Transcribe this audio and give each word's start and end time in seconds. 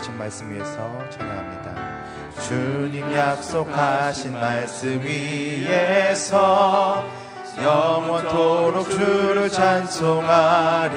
약속하신 0.00 0.16
말씀 0.16 0.50
위에서 0.50 1.10
찬양합니다. 1.10 2.00
주님 2.40 3.14
약속하신 3.14 4.32
말씀 4.32 4.98
위에서 5.02 7.04
영원토록 7.62 8.88
주를 8.90 9.50
찬송하리라 9.50 10.94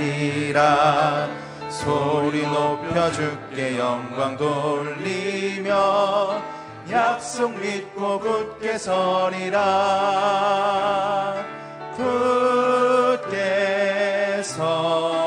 소리 1.69 2.47
높여 2.47 3.11
주께 3.11 3.77
영광 3.77 4.37
돌리며 4.37 6.41
약속 6.89 7.59
믿고 7.59 8.19
굳게 8.19 8.77
서리라 8.77 9.59
굳게 11.97 13.43
영원 14.43 15.22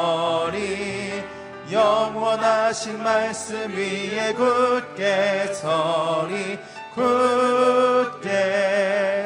하신 2.67 3.01
말씀 3.01 3.71
위에 3.77 4.33
굳게 4.33 5.55
서리 5.55 6.59
굳게 6.97 8.29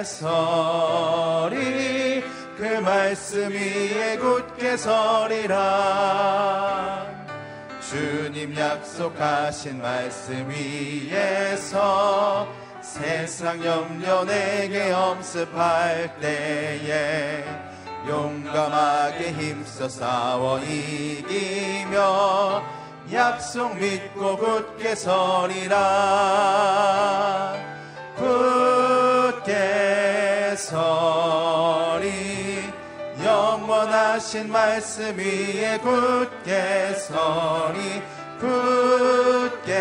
서리. 0.04 1.50
그 2.58 2.64
말씀 2.84 3.50
위에 3.50 4.18
굳게 4.18 4.76
서리라. 4.76 5.56
주님 7.80 8.54
약속하신 8.54 9.80
말씀 9.80 10.46
위에서 10.50 12.46
세상 12.82 13.64
염려 13.64 14.22
내게 14.26 14.92
엄습할 14.92 16.20
때에 16.20 17.42
용감하게 18.06 19.32
힘써 19.32 19.88
싸워 19.88 20.58
이기며 20.58 21.40
약속 23.12 23.76
믿고 23.76 24.36
굳게 24.36 24.94
서리라. 24.94 25.76
굳게 28.16 29.54
서리. 30.56 32.10
영원하신 33.24 34.50
말씀 34.50 35.16
위에 35.18 35.78
굳게 35.78 36.94
서리. 36.94 38.02
굳게 38.40 39.74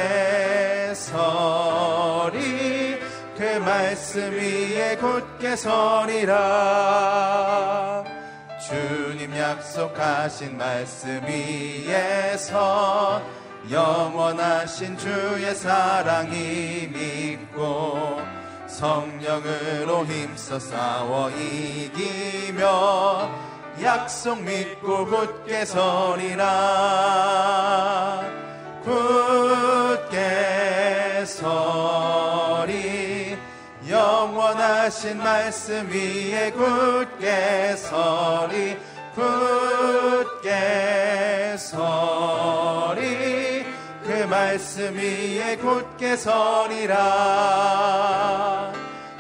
서리. 0.96 2.70
그 3.40 3.44
말씀 3.60 4.34
위에 4.34 4.98
굳게 4.98 5.56
서리라 5.56 6.34
주님 8.70 9.36
약속하신 9.36 10.56
말씀 10.56 11.26
위에서 11.26 13.20
영원하신 13.72 14.96
주의 14.96 15.56
사랑이 15.56 16.88
믿고 16.94 18.22
성령으로 18.68 20.06
힘써 20.06 20.60
싸워 20.60 21.32
이기며 21.32 22.60
약속 23.82 24.40
믿고 24.44 25.08
굳게 25.08 25.66
서리라. 25.66 26.46
굳게 28.84 30.16
서리 31.26 32.89
영원하신 34.20 35.18
말씀 35.20 35.90
위에 35.90 36.52
굳게 36.52 37.78
서리 37.78 38.78
굳게 40.36 41.56
서리. 41.58 43.00
그 44.04 44.12
말씀 44.30 44.94
위에 44.94 45.56
굳게 45.56 46.18
서리라. 46.18 46.98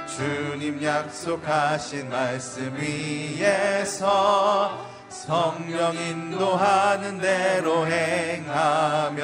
주님 0.05 0.83
약속하신 0.83 2.09
말씀 2.09 2.75
위에서 2.75 4.77
성령 5.07 5.95
인도하는 5.95 7.21
대로 7.21 7.88
행하며 7.88 9.19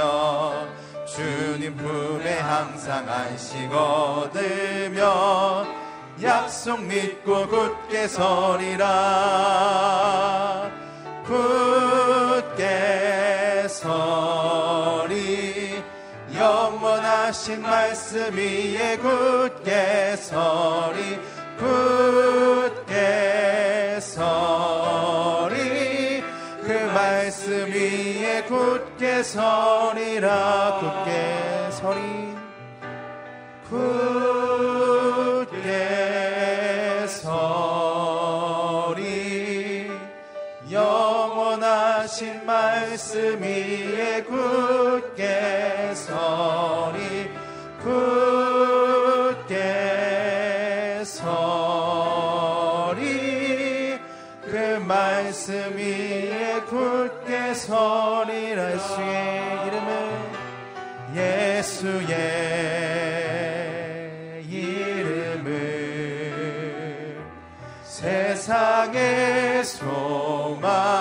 주님 1.15 1.77
품에 1.77 2.39
항상 2.39 3.09
안식 3.09 3.71
얻으며 3.71 5.65
약속 6.21 6.81
믿고 6.81 7.47
굳게 7.47 8.09
서리라. 8.09 8.89
굳게 11.25 12.49
서리. 13.69 15.25
영원하신 16.35 17.61
말씀 17.61 18.35
위에 18.35 18.97
굳게 18.97 20.17
서리. 20.17 21.17
굳게 22.75 22.89
서리. 24.01 24.84
그 24.84 24.84
위에 27.71 28.43
굳게 28.43 29.23
서리라 29.23 30.79
굳게 30.79 31.71
서리 31.71 31.99
굳게 35.27 35.67
서리 37.07 37.85
영원하신 40.71 42.45
말씀 42.45 43.41
위에 43.41 44.23
굳게 44.23 45.93
서리 45.95 47.31
굳게 47.81 48.44
말씀 54.87 55.75
위에 55.75 56.61
굳게 56.61 57.53
서리라 57.53 58.73
예수의 58.73 59.67
이름을 59.67 59.89
예수의 61.15 62.05
이름을 64.49 65.55
세상의 67.83 69.63
소망이 69.65 70.95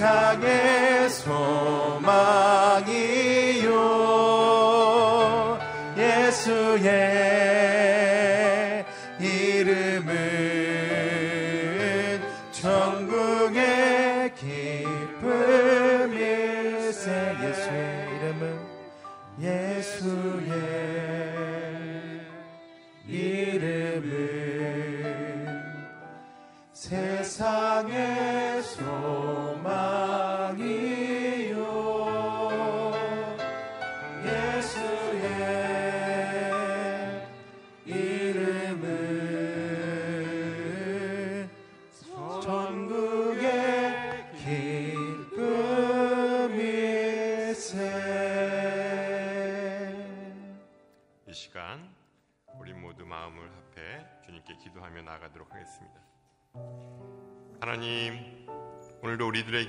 세상의 0.00 1.10
소망이요. 1.10 2.00
예수의 5.98 7.29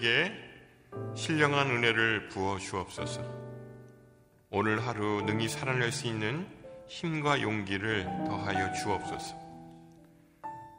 우리들에게 0.02 0.34
신령한 1.16 1.70
은혜를 1.70 2.28
부어 2.30 2.58
주옵소서. 2.58 3.24
오늘 4.50 4.86
하루 4.86 5.22
능히 5.22 5.48
살아낼 5.48 5.92
수 5.92 6.08
있는 6.08 6.48
힘과 6.88 7.42
용기를 7.42 8.04
더하여 8.28 8.74
주옵소서. 8.74 9.40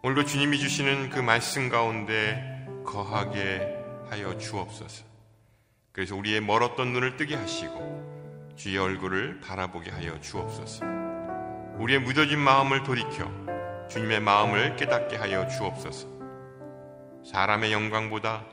오늘도 0.03 0.27
주님이 0.27 0.59
주시는 0.59 1.11
그 1.11 1.21
말씀 1.21 1.69
가운데 1.69 2.67
거하게 2.85 3.79
하여 4.11 4.37
주옵소서. 4.37 5.05
그래서 5.93 6.17
우리의 6.17 6.41
멀었던 6.41 6.93
눈을 6.93 7.17
뜨게 7.17 7.37
하시고 7.37 8.53
주의 8.57 8.77
얼굴을 8.77 9.41
바라보게 9.41 9.91
하여 9.91 10.21
주옵소서. 10.21 10.85
우리의 11.79 12.01
무뎌진 12.01 12.39
마음을 12.39 12.83
돌이켜 12.83 13.31
주님의 13.89 14.21
마음을 14.21 14.77
깨닫게 14.77 15.17
하여 15.17 15.49
주옵소서. 15.49 16.09
사람의 17.25 17.73
영광보다 17.73 18.52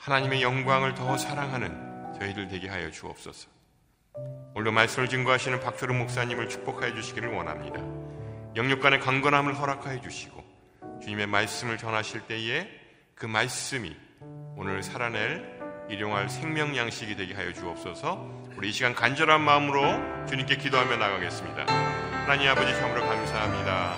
하나님의 0.00 0.42
영광을 0.42 0.94
더 0.94 1.18
사랑하는 1.18 2.14
저희들 2.18 2.48
되게 2.48 2.70
하여 2.70 2.90
주옵소서. 2.90 3.50
오늘도 4.54 4.72
말씀을 4.72 5.10
증거하시는 5.10 5.60
박철우 5.60 5.92
목사님을 5.92 6.48
축복하여 6.48 6.94
주시기를 6.94 7.28
원합니다. 7.34 7.82
영육 8.56 8.80
간의 8.80 8.98
강건함을 9.00 9.58
허락하여 9.58 10.00
주시고 10.00 10.42
주님의 11.02 11.26
말씀을 11.26 11.76
전하실 11.76 12.22
때에 12.22 12.66
그 13.14 13.26
말씀이 13.26 13.94
오늘 14.56 14.82
살아낼 14.82 15.60
일용할 15.90 16.30
생명 16.30 16.74
양식이 16.74 17.14
되게 17.16 17.34
하여 17.34 17.52
주옵소서. 17.52 18.48
우리 18.56 18.70
이 18.70 18.72
시간 18.72 18.94
간절한 18.94 19.42
마음으로 19.42 20.26
주님께 20.26 20.56
기도하며 20.56 20.96
나가겠습니다. 20.96 21.66
하나님 22.24 22.48
아버지 22.48 22.72
참으로 22.72 23.02
감사합니다. 23.02 23.96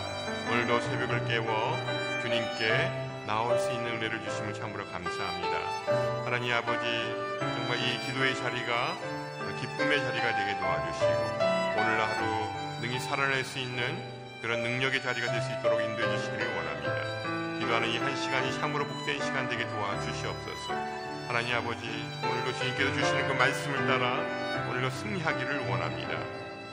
오늘도 0.51 0.81
새벽을 0.81 1.27
깨워 1.27 1.77
주님께 2.23 3.02
나올 3.33 3.59
수 3.59 3.73
있는 3.73 3.93
은혜를 3.97 4.23
주심을 4.25 4.53
참으로 4.53 4.85
감사합니다. 4.93 5.57
하나님 6.23 6.53
아버지 6.53 6.85
정말 7.41 7.79
이 7.79 7.99
기도의 8.05 8.37
자리가 8.37 8.95
기쁨의 9.59 10.01
자리가 10.01 10.37
되게 10.37 10.59
도와주시고 10.61 11.39
오늘 11.79 11.99
하루 12.03 12.27
능히 12.83 13.01
살아낼 13.01 13.43
수 13.43 13.59
있는 13.59 13.83
그런 14.43 14.63
능력의 14.63 15.01
자리가 15.01 15.33
될 15.33 15.41
수 15.41 15.51
있도록 15.51 15.81
인도해 15.81 16.15
주시기를 16.19 16.47
원합니다. 16.57 17.59
기도하는 17.59 17.89
이 17.89 17.97
한 17.97 18.15
시간이 18.15 18.53
참으로 18.61 18.85
복된 18.87 19.23
시간 19.23 19.49
되게 19.49 19.67
도와주시옵소서. 19.67 20.75
하나님 21.27 21.57
아버지 21.57 21.89
오늘도 22.23 22.53
주님께서 22.59 22.93
주시는 22.93 23.29
그 23.29 23.33
말씀을 23.33 23.87
따라 23.87 24.21
오늘도 24.69 24.91
승리하기를 24.91 25.71
원합니다. 25.71 26.19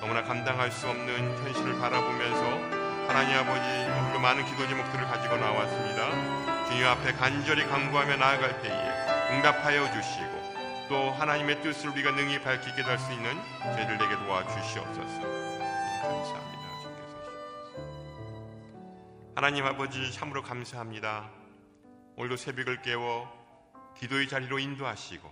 너무나 0.02 0.24
감당할 0.24 0.70
수 0.74 0.90
없는 0.90 1.38
현실을 1.42 1.80
바라보면서 1.80 2.80
하나님 3.08 3.38
아버지 3.38 3.62
오늘도 3.98 4.20
많은 4.20 4.44
기도 4.46 4.68
제목들을 4.68 5.06
가지고 5.08 5.38
나왔습니다. 5.38 6.49
주님 6.70 6.86
앞에 6.86 7.14
간절히 7.14 7.66
간구하며 7.66 8.18
나아갈 8.18 8.62
때에 8.62 9.36
응답하여 9.36 9.92
주시고 9.92 10.88
또 10.88 11.12
하나님의 11.12 11.62
뜻을 11.62 11.90
우리가 11.90 12.12
능히 12.12 12.40
밝히게 12.42 12.84
될 12.84 12.98
수 13.00 13.12
있는 13.12 13.36
저희들에게 13.62 14.16
도와주시옵소서. 14.26 15.22
감사합니다. 16.02 16.60
하나님 19.36 19.66
아버지 19.66 20.12
참으로 20.14 20.42
감사합니다. 20.44 21.30
오늘도 22.16 22.38
새벽을 22.38 22.82
깨워 22.82 23.28
기도의 23.98 24.28
자리로 24.28 24.60
인도하시고 24.60 25.32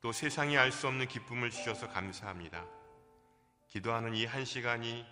또 0.00 0.12
세상이 0.12 0.56
알 0.56 0.70
수 0.70 0.86
없는 0.86 1.08
기쁨을 1.08 1.50
주셔서 1.50 1.88
감사합니다. 1.88 2.64
기도하는 3.68 4.14
이 4.14 4.24
한 4.26 4.44
시간이 4.44 5.04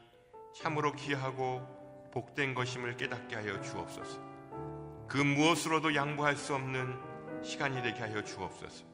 참으로 0.54 0.92
귀하고 0.92 2.10
복된 2.12 2.54
것임을 2.54 2.96
깨닫게 2.96 3.34
하여 3.36 3.60
주옵소서. 3.60 4.35
그 5.08 5.18
무엇으로도 5.18 5.94
양보할 5.94 6.36
수 6.36 6.54
없는 6.54 7.42
시간이 7.42 7.82
되게 7.82 8.00
하여 8.00 8.22
주옵소서. 8.22 8.84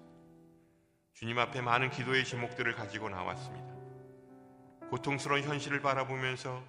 주님 1.15 1.39
앞에 1.39 1.61
많은 1.61 1.91
기도의 1.91 2.25
제목들을 2.25 2.75
가지고 2.75 3.09
나왔습니다. 3.09 3.73
고통스러운 4.91 5.43
현실을 5.43 5.81
바라보면서 5.81 6.63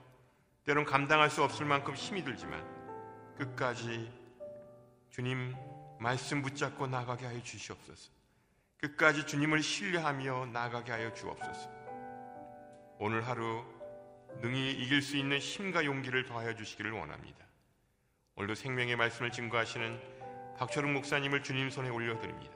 때론 0.63 0.85
감당할 0.85 1.29
수 1.29 1.43
없을 1.43 1.65
만큼 1.65 1.93
힘이 1.93 2.23
들지만 2.23 2.63
끝까지 3.37 4.11
주님 5.09 5.53
말씀 5.99 6.41
붙잡고 6.41 6.87
나가게 6.87 7.25
하여 7.25 7.41
주시옵소서. 7.43 8.11
끝까지 8.79 9.25
주님을 9.25 9.61
신뢰하며 9.61 10.47
나가게 10.47 10.91
하여 10.91 11.13
주옵소서. 11.13 11.69
오늘 12.99 13.27
하루 13.27 13.63
능히 14.41 14.71
이길 14.71 15.01
수 15.01 15.17
있는 15.17 15.39
힘과 15.39 15.85
용기를 15.85 16.25
더하여 16.25 16.55
주시기를 16.55 16.91
원합니다. 16.91 17.45
오늘도 18.35 18.56
생명의 18.56 18.95
말씀을 18.95 19.31
증거하시는 19.31 20.56
박철웅 20.57 20.94
목사님을 20.94 21.44
주님 21.44 21.69
손에 21.69 21.89
올려드립니다. 21.89 22.53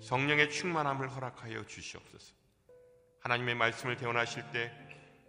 성령의 0.00 0.50
충만함을 0.50 1.08
허락하여 1.08 1.64
주시옵소서. 1.66 2.34
하나님의 3.20 3.54
말씀을 3.54 3.96
대원하실 3.96 4.50
때 4.52 4.86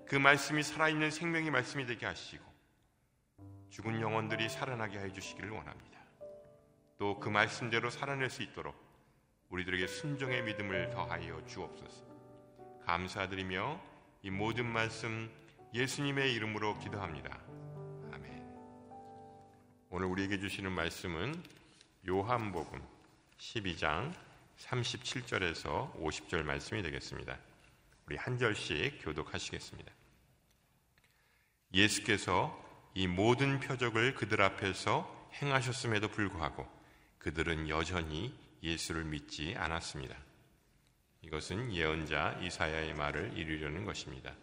그 0.08 0.16
말씀이 0.16 0.64
살아있는 0.64 1.12
생명의 1.12 1.52
말씀이 1.52 1.86
되게 1.86 2.06
하시고 2.06 2.44
죽은 3.70 4.00
영혼들이 4.00 4.48
살아나게 4.48 5.00
해 5.00 5.12
주시기를 5.12 5.50
원합니다. 5.50 6.00
또 6.98 7.20
그 7.20 7.30
말씀대로 7.30 7.90
살아낼 7.90 8.30
수 8.30 8.42
있도록 8.42 8.74
우리들에게 9.50 9.86
순종의 9.86 10.44
믿음을 10.44 10.90
더하여 10.92 11.46
주옵소서. 11.46 12.06
감사드리며 12.86 13.82
이 14.24 14.30
모든 14.30 14.66
말씀 14.66 15.30
예수님의 15.74 16.34
이름으로 16.34 16.80
기도합니다. 16.80 17.38
오늘 19.90 20.08
우리에게 20.08 20.38
주시는 20.38 20.74
말씀은 20.74 21.42
요한복음 22.10 22.82
12장 23.38 24.14
37절에서 24.58 25.94
50절 26.02 26.44
말씀이 26.44 26.82
되겠습니다. 26.82 27.38
우리 28.06 28.18
한 28.18 28.38
절씩 28.38 29.00
교독하시겠습니다. 29.02 29.90
예수께서 31.74 32.62
이 32.96 33.08
모든 33.08 33.62
표적을 33.62 34.16
그들 34.16 34.42
앞에서 34.42 35.30
행하셨음에도 35.42 36.10
불구하고 36.10 36.68
그들은 37.18 37.70
여전히 37.70 38.38
예수를 38.62 39.06
믿지 39.06 39.56
않았습니다. 39.56 40.18
이것은 41.22 41.74
예언자 41.74 42.40
이사야의 42.42 42.94
말을 42.94 43.38
이루려는 43.38 43.86
것입니다. 43.86 44.36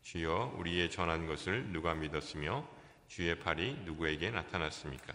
주여 0.00 0.54
우리의 0.56 0.90
전한 0.90 1.26
것을 1.26 1.72
누가 1.72 1.94
믿었으며 1.94 2.77
주의 3.08 3.38
팔이 3.38 3.80
누구에게 3.84 4.30
나타났습니까? 4.30 5.14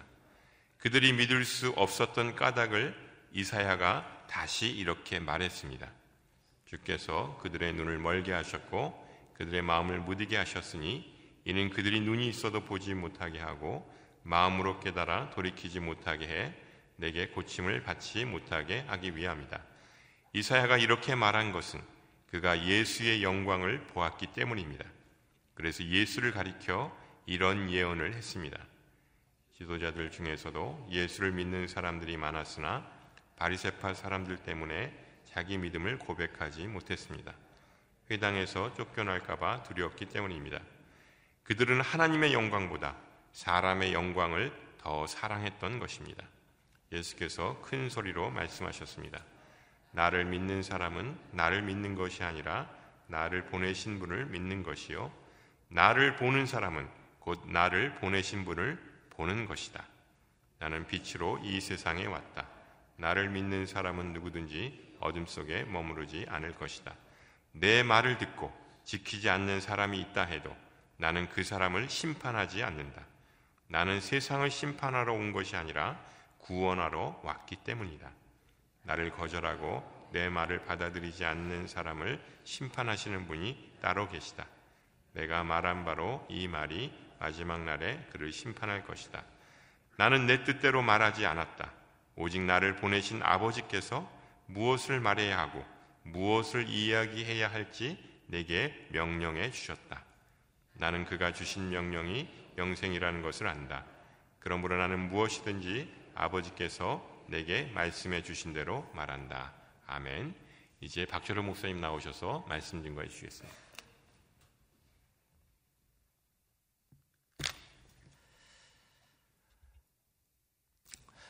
그들이 0.78 1.14
믿을 1.14 1.46
수 1.46 1.70
없었던 1.70 2.36
까닭을 2.36 2.94
이사야가 3.32 4.26
다시 4.28 4.68
이렇게 4.70 5.20
말했습니다. 5.20 5.90
주께서 6.66 7.38
그들의 7.42 7.74
눈을 7.74 8.00
멀게 8.00 8.34
하셨고 8.34 9.02
그들의 9.36 9.62
마음을 9.62 10.00
무디게 10.00 10.36
하셨으니 10.38 11.14
이는 11.46 11.70
그들이 11.70 12.02
눈이 12.02 12.28
있어도 12.28 12.64
보지 12.66 12.94
못하게 12.94 13.40
하고 13.40 13.90
마음으로 14.24 14.80
깨달아 14.80 15.32
돌이키지 15.32 15.80
못하게 15.80 16.28
해 16.28 16.54
내게 16.96 17.28
고침을 17.28 17.84
받지 17.84 18.26
못하게 18.26 18.82
하기 18.88 19.16
위함이다. 19.16 19.64
이사야가 20.34 20.78
이렇게 20.78 21.16
말한 21.16 21.52
것은 21.52 21.82
그가 22.28 22.66
예수의 22.66 23.24
영광을 23.24 23.86
보았기 23.88 24.28
때문입니다. 24.34 24.86
그래서 25.54 25.84
예수를 25.84 26.32
가리켜 26.32 26.96
이런 27.26 27.70
예언을 27.70 28.14
했습니다. 28.16 28.60
지도자들 29.58 30.12
중에서도 30.12 30.88
예수를 30.92 31.32
믿는 31.32 31.68
사람들이 31.68 32.18
많았으나 32.18 32.86
바리세파 33.38 33.94
사람들 33.94 34.38
때문에 34.38 34.94
자기 35.26 35.58
믿음을 35.58 36.00
고백하지 36.00 36.68
못했습니다. 36.68 37.34
회당에서 38.12 38.74
쫓겨날까봐 38.74 39.64
두려웠기 39.64 40.08
때문입니다. 40.08 40.60
그들은 41.44 41.82
하나님의 41.82 42.34
영광보다 42.34 42.96
사람의 43.32 43.94
영광을 43.94 44.52
더 44.78 45.08
사랑했던 45.08 45.80
것입니다. 45.80 46.26
예수께서 46.92 47.62
큰 47.62 47.90
소리로 47.90 48.30
말씀하셨습니다. 48.32 49.24
나를 49.92 50.26
믿는 50.26 50.62
사람은 50.62 51.18
나를 51.32 51.62
믿는 51.62 51.96
것이 51.96 52.24
아니라 52.24 52.70
나를 53.08 53.46
보내신 53.46 54.00
분을 54.00 54.26
믿는 54.26 54.64
것이요. 54.64 55.12
나를 55.70 56.16
보는 56.18 56.46
사람은 56.46 57.03
곧 57.24 57.42
나를 57.48 57.96
보내신 57.96 58.44
분을 58.44 58.78
보는 59.12 59.46
것이다. 59.46 59.82
나는 60.60 60.86
빛으로 60.88 61.40
이 61.42 61.62
세상에 61.62 62.06
왔다. 62.06 62.48
나를 62.98 63.30
믿는 63.30 63.66
사람은 63.66 64.12
누구든지 64.12 64.98
어둠 65.00 65.26
속에 65.26 65.64
머무르지 65.64 66.26
않을 66.28 66.56
것이다. 66.56 66.94
내 67.54 67.82
말을 67.82 68.18
듣고 68.18 68.54
지키지 68.84 69.30
않는 69.30 69.62
사람이 69.62 70.00
있다 70.02 70.26
해도 70.26 70.54
나는 70.98 71.30
그 71.30 71.46
사람을 71.46 71.90
심판하지 71.90 72.62
않는다. 72.62 73.06
나는 73.68 74.02
세상을 74.02 74.50
심판하러 74.52 75.14
온 75.14 75.32
것이 75.32 75.56
아니라 75.56 75.98
구원하러 76.40 77.22
왔기 77.24 77.58
때문이다. 77.64 78.12
나를 78.84 79.12
거절하고 79.12 80.10
내 80.12 80.28
말을 80.28 80.66
받아들이지 80.66 81.24
않는 81.24 81.68
사람을 81.68 82.22
심판하시는 82.44 83.28
분이 83.28 83.78
따로 83.82 84.10
계시다. 84.10 84.46
내가 85.14 85.46
말한 85.46 85.86
바로 85.86 86.26
이 86.30 86.50
말이 86.50 87.03
마지막 87.20 87.64
날에 87.64 88.06
그를 88.12 88.32
심판할 88.32 88.86
것이다. 88.86 89.24
나는 89.98 90.26
내 90.26 90.44
뜻대로 90.44 90.82
말하지 90.82 91.26
않았다. 91.26 91.72
오직 92.16 92.42
나를 92.42 92.76
보내신 92.76 93.22
아버지께서 93.24 94.10
무엇을 94.48 95.00
말해야 95.00 95.38
하고 95.40 95.66
무엇을 96.04 96.68
이야기해야 96.68 97.52
할지 97.52 97.98
내게 98.28 98.88
명령해 98.92 99.52
주셨다. 99.52 100.04
나는 100.74 101.06
그가 101.06 101.32
주신 101.34 101.70
명령이 101.70 102.28
영생이라는 102.58 103.22
것을 103.22 103.48
안다. 103.48 103.86
그러므로 104.40 104.78
나는 104.78 105.00
무엇이든지 105.10 105.92
아버지께서 106.16 107.08
내게 107.28 107.66
말씀해 107.74 108.22
주신 108.24 108.54
대로 108.54 108.90
말한다. 108.94 109.54
아멘. 109.88 110.36
이제 110.82 111.06
박철호 111.06 111.44
목사님 111.44 111.80
나오셔서 111.80 112.46
말씀 112.50 112.84
증거해 112.84 113.08
주시겠습니다. 113.08 113.63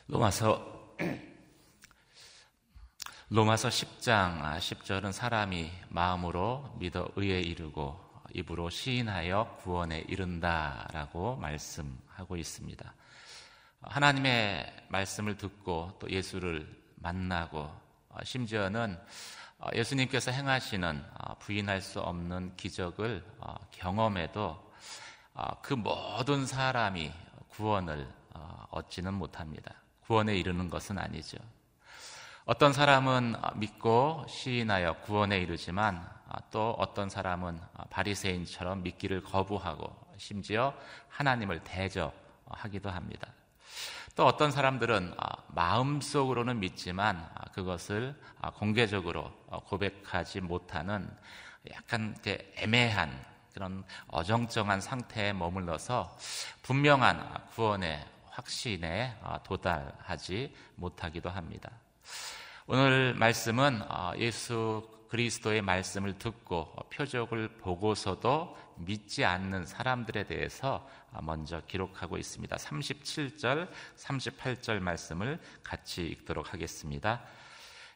로마서 0.06 0.96
로마서 3.30 3.70
10장 3.70 4.58
10절은 4.58 5.12
사람이 5.12 5.70
마음으로 5.88 6.76
믿어 6.78 7.08
의에 7.16 7.40
이르고 7.40 7.98
입으로 8.34 8.68
시인하여 8.68 9.60
구원에 9.62 10.04
이른다라고 10.06 11.36
말씀하고 11.36 12.36
있습니다. 12.36 12.94
하나님의 13.80 14.88
말씀을 14.90 15.38
듣고 15.38 15.96
또 15.98 16.10
예수를 16.10 16.68
만나고 16.96 17.70
심지어는 18.24 19.00
예수님께서 19.74 20.32
행하시는 20.32 21.02
부인할 21.38 21.80
수 21.80 22.00
없는 22.00 22.56
기적을 22.56 23.24
경험해도 23.70 24.70
그 25.62 25.72
모든 25.72 26.44
사람이 26.44 27.10
구원을 27.48 28.06
얻지는 28.70 29.14
못합니다. 29.14 29.83
구원에 30.06 30.36
이르는 30.36 30.70
것은 30.70 30.98
아니죠. 30.98 31.38
어떤 32.44 32.72
사람은 32.72 33.36
믿고 33.56 34.26
시인하여 34.28 35.00
구원에 35.00 35.38
이르지만 35.38 36.06
또 36.50 36.72
어떤 36.78 37.08
사람은 37.08 37.58
바리새인처럼 37.90 38.82
믿기를 38.82 39.22
거부하고 39.22 39.96
심지어 40.18 40.74
하나님을 41.08 41.64
대적하기도 41.64 42.90
합니다. 42.90 43.28
또 44.14 44.26
어떤 44.26 44.50
사람들은 44.50 45.14
마음속으로는 45.48 46.60
믿지만 46.60 47.26
그것을 47.52 48.14
공개적으로 48.56 49.32
고백하지 49.66 50.40
못하는 50.42 51.10
약간 51.72 52.14
애매한 52.56 53.24
그런 53.54 53.84
어정쩡한 54.08 54.80
상태에 54.80 55.32
머물러서 55.32 56.16
분명한 56.62 57.46
구원의 57.54 58.13
확신에 58.34 59.16
어, 59.22 59.40
도달하지 59.44 60.52
못하기도 60.76 61.30
합니다. 61.30 61.70
오늘 62.66 63.14
말씀은 63.14 63.82
어, 63.88 64.12
예수 64.18 64.88
그리스도의 65.08 65.62
말씀을 65.62 66.18
듣고 66.18 66.74
표적을 66.92 67.48
보고서도 67.58 68.56
믿지 68.78 69.24
않는 69.24 69.66
사람들에 69.66 70.24
대해서 70.24 70.88
어, 71.12 71.22
먼저 71.22 71.60
기록하고 71.66 72.18
있습니다. 72.18 72.56
37절, 72.56 73.68
38절 73.96 74.80
말씀을 74.80 75.38
같이 75.62 76.04
읽도록 76.04 76.52
하겠습니다. 76.52 77.22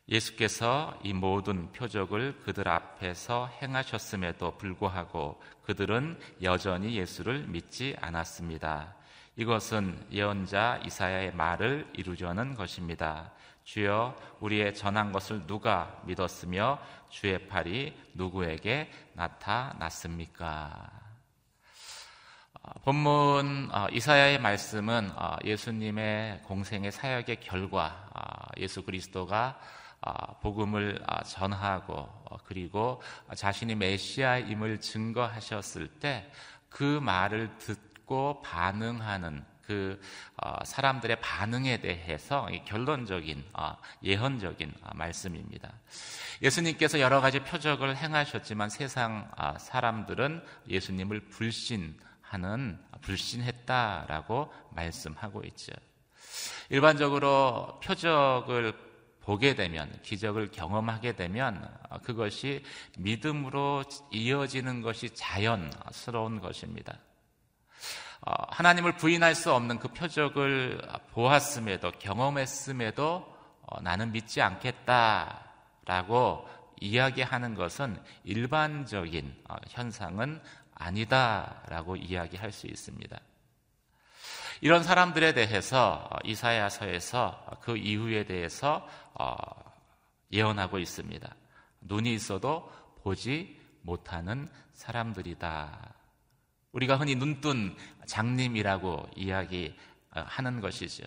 예수께서 0.08 0.98
이 1.02 1.12
모든 1.12 1.70
표적을 1.72 2.38
그들 2.44 2.68
앞에서 2.68 3.48
행하셨음에도 3.60 4.56
불구하고 4.56 5.42
그들은 5.64 6.18
여전히 6.42 6.96
예수를 6.96 7.46
믿지 7.48 7.94
않았습니다. 8.00 8.97
이것은 9.38 9.96
예언자 10.10 10.80
이사야의 10.84 11.32
말을 11.32 11.88
이루려는 11.92 12.56
것입니다. 12.56 13.30
주여 13.62 14.16
우리의 14.40 14.74
전한 14.74 15.12
것을 15.12 15.46
누가 15.46 16.02
믿었으며 16.06 16.80
주의 17.08 17.46
팔이 17.46 17.96
누구에게 18.14 18.90
나타났습니까? 19.12 20.90
어, 22.54 22.72
본문 22.82 23.70
어, 23.72 23.86
이사야의 23.92 24.40
말씀은 24.40 25.12
어, 25.14 25.36
예수님의 25.44 26.42
공생의 26.42 26.90
사역의 26.90 27.38
결과 27.38 28.10
예수 28.56 28.82
그리스도가 28.82 29.60
복음을 30.42 31.00
전하고 31.26 32.08
그리고 32.44 33.00
자신이 33.36 33.76
메시아임을 33.76 34.80
증거하셨을 34.80 35.86
때 36.00 36.28
그 36.68 37.00
말을 37.00 37.50
듣 37.58 37.87
듣고 38.08 38.40
반응하는 38.42 39.44
그 39.62 40.00
어, 40.38 40.64
사람들의 40.64 41.20
반응에 41.20 41.80
대해서 41.82 42.48
결론적인 42.64 43.44
어, 43.52 43.76
예언적인 44.02 44.72
어, 44.82 44.90
말씀입니다. 44.94 45.74
예수님께서 46.42 47.00
여러 47.00 47.20
가지 47.20 47.40
표적을 47.40 47.94
행하셨지만 47.96 48.70
세상 48.70 49.30
사람들은 49.58 50.42
예수님을 50.68 51.28
불신하는 51.28 52.78
불신했다라고 53.02 54.52
말씀하고 54.70 55.42
있죠. 55.48 55.72
일반적으로 56.70 57.80
표적을 57.82 58.72
보게 59.20 59.54
되면 59.54 59.92
기적을 60.02 60.52
경험하게 60.52 61.16
되면 61.16 61.68
그것이 62.04 62.64
믿음으로 62.96 63.82
이어지는 64.12 64.80
것이 64.80 65.10
자연스러운 65.10 66.40
것입니다. 66.40 66.98
어, 68.28 68.34
하나님을 68.50 68.98
부인할 68.98 69.34
수 69.34 69.54
없는 69.54 69.78
그 69.78 69.88
표적을 69.88 70.82
보았음에도 71.12 71.92
경험했음에도 71.92 73.34
어, 73.62 73.80
나는 73.80 74.12
믿지 74.12 74.42
않겠다라고 74.42 75.26
이야기하는 76.78 77.54
것은 77.54 77.98
일반적인 78.24 79.34
어, 79.48 79.56
현상은 79.68 80.42
아니다라고 80.74 81.96
이야기할 81.96 82.52
수 82.52 82.66
있습니다. 82.66 83.18
이런 84.60 84.82
사람들에 84.82 85.32
대해서 85.32 86.10
이사야서에서 86.24 87.46
그 87.62 87.78
이후에 87.78 88.24
대해서 88.24 88.86
예언하고 90.32 90.78
있습니다. 90.78 91.34
눈이 91.80 92.12
있어도 92.12 92.70
보지 93.02 93.58
못하는 93.82 94.50
사람들이다. 94.74 95.97
우리가 96.72 96.96
흔히 96.96 97.14
눈뜬 97.14 97.76
장님이라고 98.06 99.10
이야기하는 99.16 100.60
것이죠. 100.60 101.04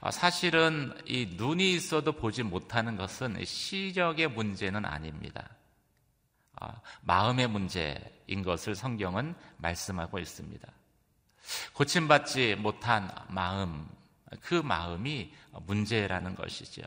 어, 0.00 0.10
사실은 0.10 0.94
이 1.06 1.34
눈이 1.36 1.74
있어도 1.74 2.12
보지 2.12 2.42
못하는 2.42 2.96
것은 2.96 3.42
시력의 3.44 4.28
문제는 4.28 4.84
아닙니다. 4.84 5.48
어, 6.60 6.68
마음의 7.02 7.48
문제인 7.48 8.42
것을 8.44 8.74
성경은 8.74 9.34
말씀하고 9.58 10.18
있습니다. 10.18 10.68
고침받지 11.74 12.56
못한 12.56 13.10
마음, 13.28 13.88
그 14.40 14.54
마음이 14.54 15.32
문제라는 15.66 16.34
것이죠. 16.34 16.82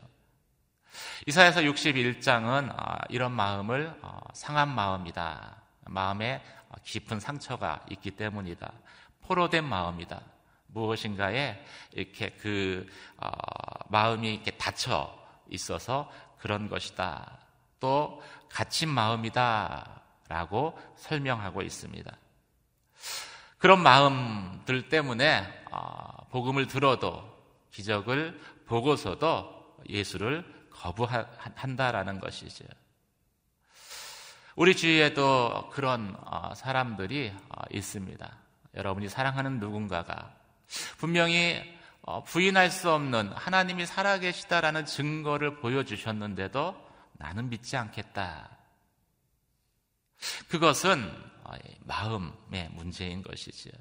이사에서 1.26 1.60
61장은 1.60 2.78
어, 2.78 2.98
이런 3.08 3.32
마음을 3.32 3.94
상한 4.34 4.74
마음이다. 4.74 5.56
마음에 5.86 6.42
깊은 6.84 7.20
상처가 7.20 7.84
있기 7.90 8.12
때문이다. 8.12 8.72
포로된 9.22 9.64
마음이다. 9.64 10.20
무엇인가에 10.68 11.64
이렇게 11.92 12.30
그 12.30 12.86
어, 13.16 13.30
마음이 13.88 14.34
이렇게 14.34 14.52
닫혀 14.52 15.12
있어서 15.48 16.10
그런 16.38 16.68
것이다. 16.68 17.38
또 17.80 18.22
갇힌 18.48 18.88
마음이다라고 18.88 20.78
설명하고 20.96 21.62
있습니다. 21.62 22.16
그런 23.58 23.82
마음들 23.82 24.88
때문에 24.88 25.64
어, 25.70 26.26
복음을 26.30 26.66
들어도 26.66 27.28
기적을 27.72 28.40
보고서도 28.66 29.76
예수를 29.88 30.44
거부한다라는 30.70 32.20
것이죠. 32.20 32.64
우리 34.56 34.74
주위에도 34.74 35.70
그런 35.72 36.16
어, 36.24 36.52
사람들이 36.54 37.32
어, 37.48 37.62
있습니다. 37.70 38.36
여러분이 38.74 39.08
사랑하는 39.08 39.60
누군가가 39.60 40.34
분명히 40.98 41.62
어, 42.02 42.22
부인할 42.24 42.70
수 42.70 42.90
없는 42.90 43.32
하나님이 43.32 43.86
살아계시다라는 43.86 44.86
증거를 44.86 45.56
보여주셨는데도 45.56 46.74
나는 47.12 47.48
믿지 47.48 47.76
않겠다. 47.76 48.50
그것은 50.48 51.10
마음의 51.80 52.70
문제인 52.72 53.22
것이지요. 53.22 53.72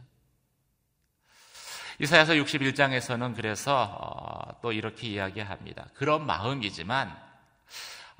이사야서 1.99 2.33
61장에서는 2.33 3.35
그래서 3.35 4.57
또 4.61 4.71
이렇게 4.71 5.07
이야기합니다. 5.07 5.87
그런 5.93 6.25
마음이지만 6.25 7.09
어, 7.09 7.19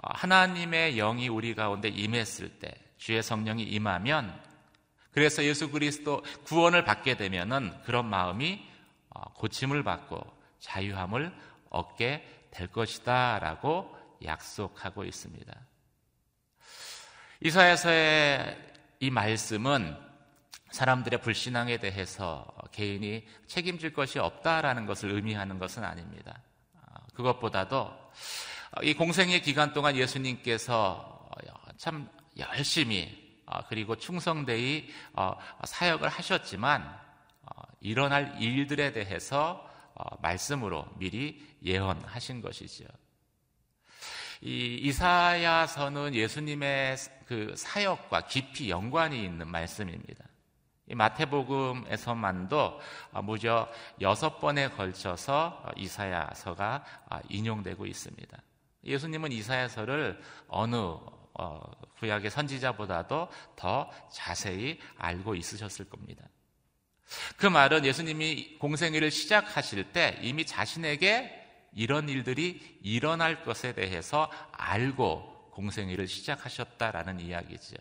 하나님의 0.02 0.96
영이 0.96 1.28
우리 1.28 1.56
가운데 1.56 1.90
임했을 1.90 2.60
때 2.60 2.74
주의 2.98 3.22
성령이 3.22 3.64
임하면 3.64 4.40
그래서 5.12 5.44
예수 5.44 5.72
그리스도 5.72 6.24
구원을 6.46 6.86
받게 6.86 7.18
되면은 7.18 7.82
그런 7.84 8.06
마음이 8.06 8.66
어, 9.10 9.34
고침을 9.34 9.84
받고 9.84 10.22
자유함을 10.60 11.34
얻게 11.70 12.26
될 12.52 12.68
것이다라고 12.68 13.96
약속하고 14.24 15.04
있습니다. 15.04 15.54
이사야서의 17.42 18.58
이 19.00 19.10
말씀은 19.10 19.98
사람들의 20.72 21.22
불신앙에 21.22 21.78
대해서 21.78 22.46
개인이 22.72 23.26
책임질 23.48 23.94
것이 23.94 24.20
없다라는 24.20 24.86
것을 24.86 25.12
의미하는 25.12 25.58
것은 25.58 25.84
아닙니다. 25.84 26.42
그것보다도 27.14 27.92
이 28.84 28.94
공생의 28.94 29.42
기간 29.42 29.74
동안 29.74 29.96
예수님께서 29.96 31.30
참 31.78 32.10
열심히 32.38 33.42
그리고 33.68 33.96
충성되이 33.96 34.90
사역을 35.64 36.08
하셨지만 36.08 37.00
일어날 37.82 38.36
일들에 38.42 38.92
대해서 38.92 39.68
말씀으로 40.22 40.86
미리 40.98 41.46
예언하신 41.64 42.42
것이지요. 42.42 42.88
이 44.42 44.76
이사야서는 44.84 46.16
예수님의 46.16 46.96
그 47.26 47.54
사역과 47.58 48.28
깊이 48.28 48.70
연관이 48.70 49.24
있는 49.24 49.48
말씀입니다. 49.48 50.26
이 50.88 50.96
마태복음에서만도 50.96 52.80
무려 53.24 53.70
여섯 54.02 54.40
번에 54.40 54.70
걸쳐서 54.70 55.64
이사야서가 55.76 56.86
인용되고 57.30 57.86
있습니다. 57.86 58.38
예수님은 58.90 59.32
이사야서를 59.32 60.20
어느 60.48 60.76
어, 60.76 61.62
구약의 62.00 62.32
선지자보다도 62.32 63.30
더 63.56 63.90
자세히 64.12 64.80
알고 64.98 65.36
있으셨을 65.36 65.86
겁니다. 65.86 66.26
그 67.38 67.46
말은 67.46 67.86
예수님이 67.86 68.58
공생애를 68.60 69.10
시작하실 69.10 69.94
때 69.94 70.20
이미 70.22 70.46
자신에게 70.46 71.36
이런 71.74 72.10
일들이 72.10 72.80
일어날 72.82 73.44
것에 73.44 73.74
대해서 73.74 74.30
알고 74.52 75.52
공생애를 75.52 76.08
시작하셨다라는 76.08 77.20
이야기죠. 77.20 77.76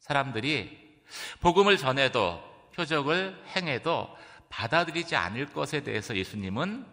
사람들이 0.00 1.02
복음을 1.40 1.76
전해도 1.76 2.42
표적을 2.74 3.42
행해도 3.56 4.14
받아들이지 4.48 5.16
않을 5.16 5.52
것에 5.52 5.82
대해서 5.82 6.16
예수님은 6.16 6.86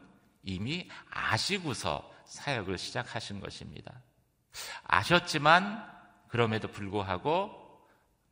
이미 0.44 0.90
아시고서 1.10 2.11
사역을 2.32 2.78
시작하신 2.78 3.42
것입니다. 3.42 3.94
아셨지만 4.86 5.86
그럼에도 6.30 6.70
불구하고 6.70 7.52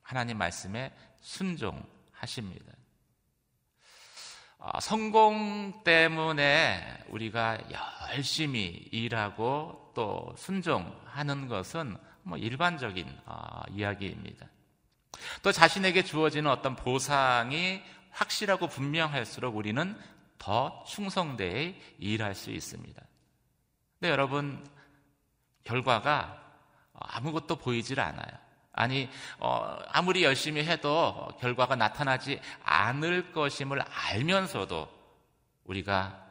하나님 0.02 0.38
말씀에 0.38 0.94
순종하십니다. 1.20 2.74
아, 4.60 4.80
성공 4.80 5.84
때문에 5.84 7.06
우리가 7.10 7.58
열심히 8.12 8.88
일하고 8.92 9.92
또 9.94 10.34
순종하는 10.38 11.48
것은 11.48 11.98
뭐 12.24 12.38
일반적인 12.38 13.06
아, 13.26 13.64
이야기입니다. 13.70 14.48
또 15.44 15.52
자신에게 15.52 16.04
주어지는 16.04 16.50
어떤 16.50 16.76
보상이 16.78 17.82
확실하고 18.12 18.68
분명할수록 18.68 19.58
우리는 19.58 20.00
더 20.38 20.84
충성되게 20.88 21.80
일할 22.00 22.34
수 22.34 22.52
있습니다. 22.52 23.09
근데 24.00 24.12
여러분, 24.12 24.66
결과가 25.64 26.42
아무것도 26.94 27.58
보이질 27.58 28.00
않아요. 28.00 28.50
아니 28.72 29.10
어, 29.40 29.78
아무리 29.90 30.24
열심히 30.24 30.64
해도 30.64 31.28
결과가 31.42 31.76
나타나지 31.76 32.40
않을 32.64 33.34
것임을 33.34 33.82
알면서도 33.82 34.90
우리가 35.66 36.26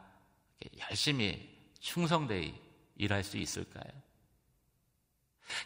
열심히 0.89 1.47
충성되이 1.79 2.59
일할 2.95 3.23
수 3.23 3.37
있을까요? 3.37 3.93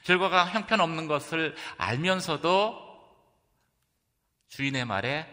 결과가 0.03 0.45
형편없는 0.49 1.07
것을 1.07 1.55
알면서도 1.77 2.93
주인의 4.49 4.85
말에 4.85 5.25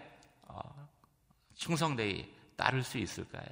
어, 0.42 0.88
충성되이 1.56 2.32
따를 2.56 2.82
수 2.82 2.98
있을까요? 2.98 3.48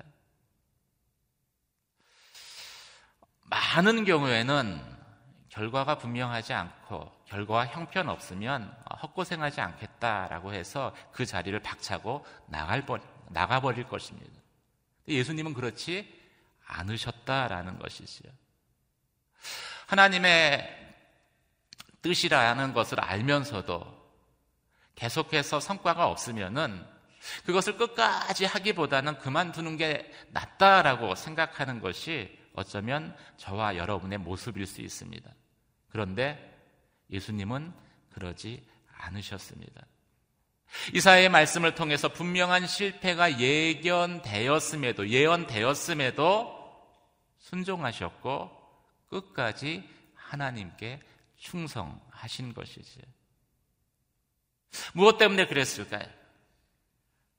많은 3.50 4.04
경우에는 4.04 4.98
결과가 5.48 5.98
분명하지 5.98 6.52
않고 6.52 7.10
결과와 7.26 7.66
형편 7.66 8.08
없으면 8.08 8.74
헛고생하지 9.02 9.60
않겠다라고 9.60 10.52
해서 10.52 10.94
그 11.12 11.26
자리를 11.26 11.58
박차고 11.60 12.24
나갈 12.46 12.84
나가버릴 13.30 13.88
것입니다. 13.88 14.30
예수님은 15.06 15.54
그렇지 15.54 16.14
않으셨다라는 16.66 17.78
것이지요. 17.78 18.30
하나님의 19.86 20.94
뜻이라는 22.02 22.74
것을 22.74 23.00
알면서도 23.00 23.98
계속해서 24.94 25.60
성과가 25.60 26.08
없으면은 26.08 26.86
그것을 27.44 27.76
끝까지 27.76 28.44
하기보다는 28.44 29.18
그만두는 29.18 29.76
게 29.76 30.10
낫다라고 30.28 31.14
생각하는 31.14 31.80
것이 31.80 32.36
어쩌면 32.58 33.16
저와 33.36 33.76
여러분의 33.76 34.18
모습일 34.18 34.66
수 34.66 34.80
있습니다. 34.80 35.30
그런데 35.88 36.58
예수님은 37.10 37.72
그러지 38.12 38.66
않으셨습니다. 38.98 39.86
이사의 40.92 41.28
말씀을 41.30 41.74
통해서 41.74 42.08
분명한 42.08 42.66
실패가 42.66 43.40
예견되었음에도 43.40 45.08
예언되었음에도 45.08 46.58
순종하셨고 47.38 48.50
끝까지 49.08 49.88
하나님께 50.14 51.00
충성하신 51.36 52.52
것이지. 52.52 53.00
무엇 54.92 55.16
때문에 55.16 55.46
그랬을까요? 55.46 56.06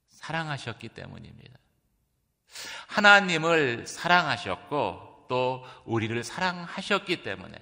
사랑하셨기 0.09 0.89
때문입니다. 0.89 1.59
하나님을 2.87 3.85
사랑하셨고 3.85 5.08
또 5.29 5.63
우리를 5.85 6.21
사랑하셨기 6.21 7.23
때문에 7.23 7.57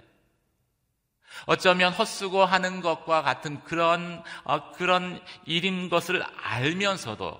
어쩌면 1.46 1.94
헛수고 1.94 2.44
하는 2.44 2.82
것과 2.82 3.22
같은 3.22 3.64
그런, 3.64 4.24
어, 4.44 4.72
그런 4.72 5.24
일인 5.46 5.90
것을 5.90 6.24
알면서도 6.24 7.40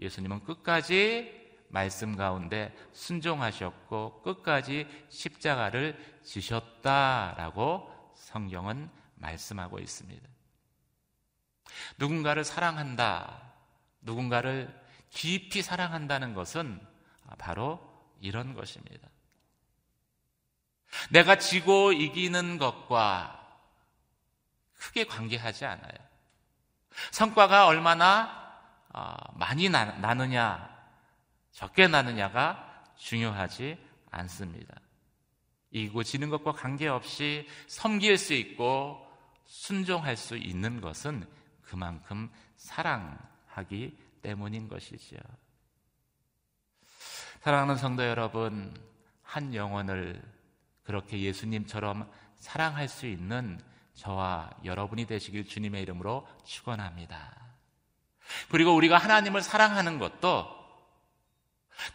예수님은 0.00 0.42
끝까지 0.42 1.32
말씀 1.68 2.16
가운데 2.16 2.74
순종하셨고 2.92 4.22
끝까지 4.22 4.86
십자가를 5.08 5.96
지셨다라고 6.24 7.88
성경은 8.16 8.90
말씀하고 9.16 9.78
있습니다. 9.78 10.28
누군가를 11.98 12.44
사랑한다, 12.44 13.52
누군가를 14.00 14.74
깊이 15.10 15.62
사랑한다는 15.62 16.34
것은 16.34 16.80
바로 17.38 17.80
이런 18.20 18.54
것입니다. 18.54 19.08
내가 21.10 21.38
지고 21.38 21.92
이기는 21.92 22.58
것과 22.58 23.32
크게 24.76 25.04
관계하지 25.04 25.64
않아요. 25.64 26.06
성과가 27.10 27.66
얼마나 27.66 28.44
어, 28.92 29.14
많이 29.34 29.68
나느냐, 29.68 30.74
적게 31.52 31.86
나느냐가 31.86 32.84
중요하지 32.96 33.78
않습니다. 34.10 34.74
이기고 35.70 36.02
지는 36.02 36.30
것과 36.30 36.52
관계없이 36.52 37.46
섬길 37.66 38.16
수 38.16 38.32
있고 38.32 39.06
순종할 39.44 40.16
수 40.16 40.36
있는 40.36 40.80
것은 40.80 41.28
그만큼 41.62 42.30
사랑하기 42.56 43.98
때문인 44.22 44.68
것이지요. 44.68 45.20
사랑하는 47.42 47.76
성도 47.76 48.04
여러분, 48.04 48.74
한 49.22 49.54
영혼을 49.54 50.22
그렇게 50.86 51.20
예수님처럼 51.20 52.10
사랑할 52.36 52.88
수 52.88 53.06
있는 53.06 53.60
저와 53.94 54.50
여러분이 54.64 55.06
되시길 55.06 55.46
주님의 55.46 55.82
이름으로 55.82 56.26
축원합니다. 56.44 57.34
그리고 58.50 58.74
우리가 58.74 58.98
하나님을 58.98 59.42
사랑하는 59.42 59.98
것도 59.98 60.54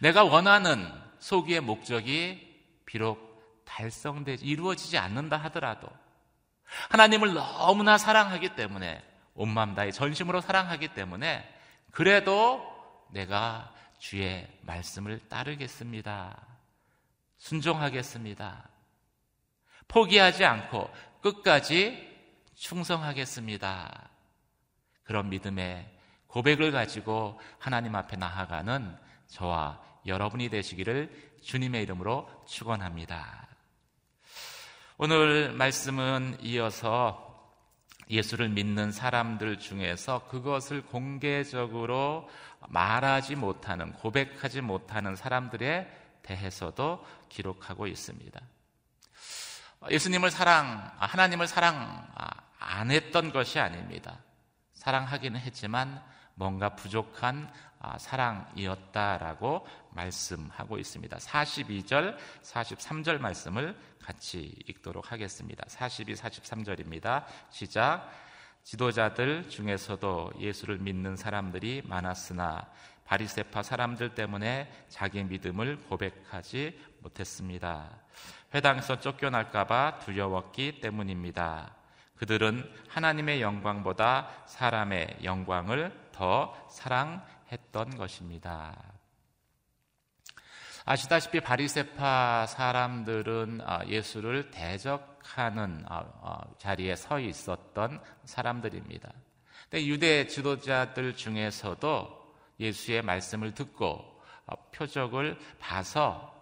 내가 0.00 0.24
원하는 0.24 0.88
소기의 1.18 1.60
목적이 1.60 2.48
비록 2.86 3.62
달성되지 3.64 4.44
이루어지지 4.44 4.98
않는다 4.98 5.36
하더라도 5.44 5.88
하나님을 6.90 7.34
너무나 7.34 7.98
사랑하기 7.98 8.54
때문에 8.56 9.02
온맘 9.34 9.74
다해 9.74 9.92
전심으로 9.92 10.40
사랑하기 10.40 10.88
때문에 10.88 11.48
그래도 11.90 12.62
내가 13.10 13.72
주의 13.98 14.48
말씀을 14.62 15.20
따르겠습니다. 15.28 16.36
순종하겠습니다. 17.38 18.71
포기하지 19.92 20.44
않고 20.44 20.90
끝까지 21.20 22.10
충성하겠습니다. 22.54 24.08
그런 25.04 25.28
믿음의 25.28 25.86
고백을 26.28 26.72
가지고 26.72 27.38
하나님 27.58 27.94
앞에 27.94 28.16
나아가는 28.16 28.96
저와 29.26 29.82
여러분이 30.06 30.48
되시기를 30.48 31.32
주님의 31.42 31.82
이름으로 31.82 32.26
축원합니다. 32.46 33.48
오늘 34.96 35.52
말씀은 35.52 36.38
이어서 36.40 37.28
예수를 38.08 38.48
믿는 38.48 38.92
사람들 38.92 39.58
중에서 39.58 40.26
그것을 40.28 40.86
공개적으로 40.86 42.28
말하지 42.68 43.36
못하는, 43.36 43.92
고백하지 43.92 44.62
못하는 44.62 45.16
사람들에 45.16 45.86
대해서도 46.22 47.04
기록하고 47.28 47.86
있습니다. 47.86 48.40
예수님을 49.90 50.30
사랑, 50.30 50.92
하나님을 50.98 51.46
사랑 51.46 52.06
안 52.58 52.90
했던 52.90 53.32
것이 53.32 53.58
아닙니다. 53.58 54.18
사랑하기는 54.74 55.40
했지만 55.40 56.02
뭔가 56.34 56.74
부족한 56.74 57.52
사랑이었다라고 57.98 59.66
말씀하고 59.90 60.78
있습니다. 60.78 61.16
42절, 61.16 62.16
43절 62.42 63.18
말씀을 63.18 63.76
같이 64.02 64.54
읽도록 64.66 65.12
하겠습니다. 65.12 65.64
42, 65.68 66.14
43절입니다. 66.14 67.24
시작. 67.50 68.10
지도자들 68.64 69.48
중에서도 69.48 70.32
예수를 70.38 70.78
믿는 70.78 71.16
사람들이 71.16 71.82
많았으나 71.84 72.70
바리세파 73.04 73.62
사람들 73.62 74.14
때문에 74.14 74.86
자기 74.88 75.24
믿음을 75.24 75.76
고백하지 75.88 76.80
못했습니다. 77.00 77.90
회당에서 78.54 79.00
쫓겨날까봐 79.00 80.00
두려웠기 80.00 80.80
때문입니다. 80.80 81.74
그들은 82.16 82.70
하나님의 82.88 83.40
영광보다 83.42 84.28
사람의 84.46 85.18
영광을 85.24 85.92
더 86.12 86.54
사랑했던 86.70 87.96
것입니다. 87.96 88.76
아시다시피 90.84 91.40
바리세파 91.40 92.46
사람들은 92.46 93.60
아, 93.64 93.84
예수를 93.86 94.50
대적하는 94.50 95.84
아, 95.88 96.04
아, 96.22 96.40
자리에 96.58 96.96
서 96.96 97.20
있었던 97.20 98.00
사람들입니다. 98.24 99.12
유대 99.74 100.26
지도자들 100.26 101.16
중에서도 101.16 102.34
예수의 102.60 103.02
말씀을 103.02 103.54
듣고 103.54 104.20
표적을 104.72 105.38
봐서 105.58 106.32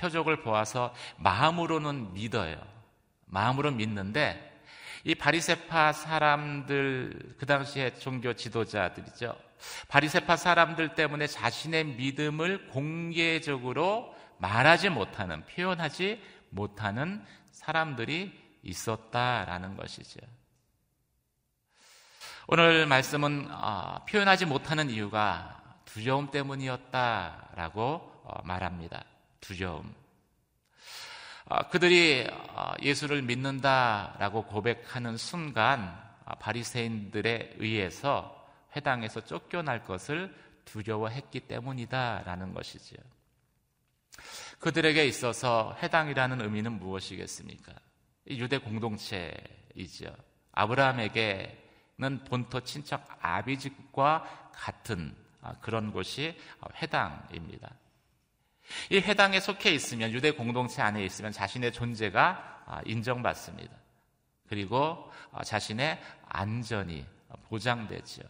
표적을 0.00 0.42
보아서 0.42 0.94
마음으로는 1.18 2.14
믿어요. 2.14 2.56
마음으로 3.26 3.70
믿는데 3.70 4.48
이 5.04 5.14
바리세파 5.14 5.92
사람들 5.92 7.36
그 7.38 7.46
당시에 7.46 7.94
종교 7.94 8.34
지도자들이죠. 8.34 9.36
바리세파 9.88 10.36
사람들 10.36 10.94
때문에 10.94 11.26
자신의 11.26 11.84
믿음을 11.84 12.68
공개적으로 12.68 14.14
말하지 14.38 14.88
못하는, 14.88 15.44
표현하지 15.44 16.22
못하는 16.50 17.24
사람들이 17.52 18.32
있었다라는 18.62 19.76
것이죠. 19.76 20.20
오늘 22.46 22.86
말씀은 22.86 23.48
어, 23.50 24.04
표현하지 24.08 24.46
못하는 24.46 24.90
이유가 24.90 25.62
두려움 25.84 26.30
때문이었다라고 26.30 27.80
어, 28.24 28.42
말합니다. 28.44 29.04
두려움. 29.40 29.94
어, 31.46 31.68
그들이 31.68 32.28
예수를 32.82 33.22
믿는다라고 33.22 34.44
고백하는 34.44 35.16
순간 35.16 35.98
바리새인들에 36.38 37.56
의해서 37.58 38.48
회당에서 38.76 39.24
쫓겨날 39.24 39.84
것을 39.84 40.34
두려워했기 40.64 41.40
때문이다라는 41.40 42.54
것이지요. 42.54 42.98
그들에게 44.60 45.04
있어서 45.06 45.76
회당이라는 45.82 46.40
의미는 46.40 46.78
무엇이겠습니까? 46.78 47.72
유대 48.28 48.58
공동체이죠. 48.58 50.14
아브라함에게는 50.52 52.24
본토 52.28 52.60
친척 52.60 53.06
아비집과 53.20 54.50
같은 54.52 55.16
아, 55.42 55.54
그런 55.60 55.90
곳이 55.90 56.36
회당입니다. 56.76 57.74
이 58.90 58.98
회당에 58.98 59.40
속해 59.40 59.70
있으면 59.70 60.12
유대 60.12 60.30
공동체 60.30 60.82
안에 60.82 61.04
있으면 61.04 61.32
자신의 61.32 61.72
존재가 61.72 62.62
아, 62.66 62.80
인정받습니다. 62.84 63.74
그리고 64.48 65.10
아, 65.32 65.42
자신의 65.42 66.00
안전이 66.28 67.04
보장되죠. 67.48 68.22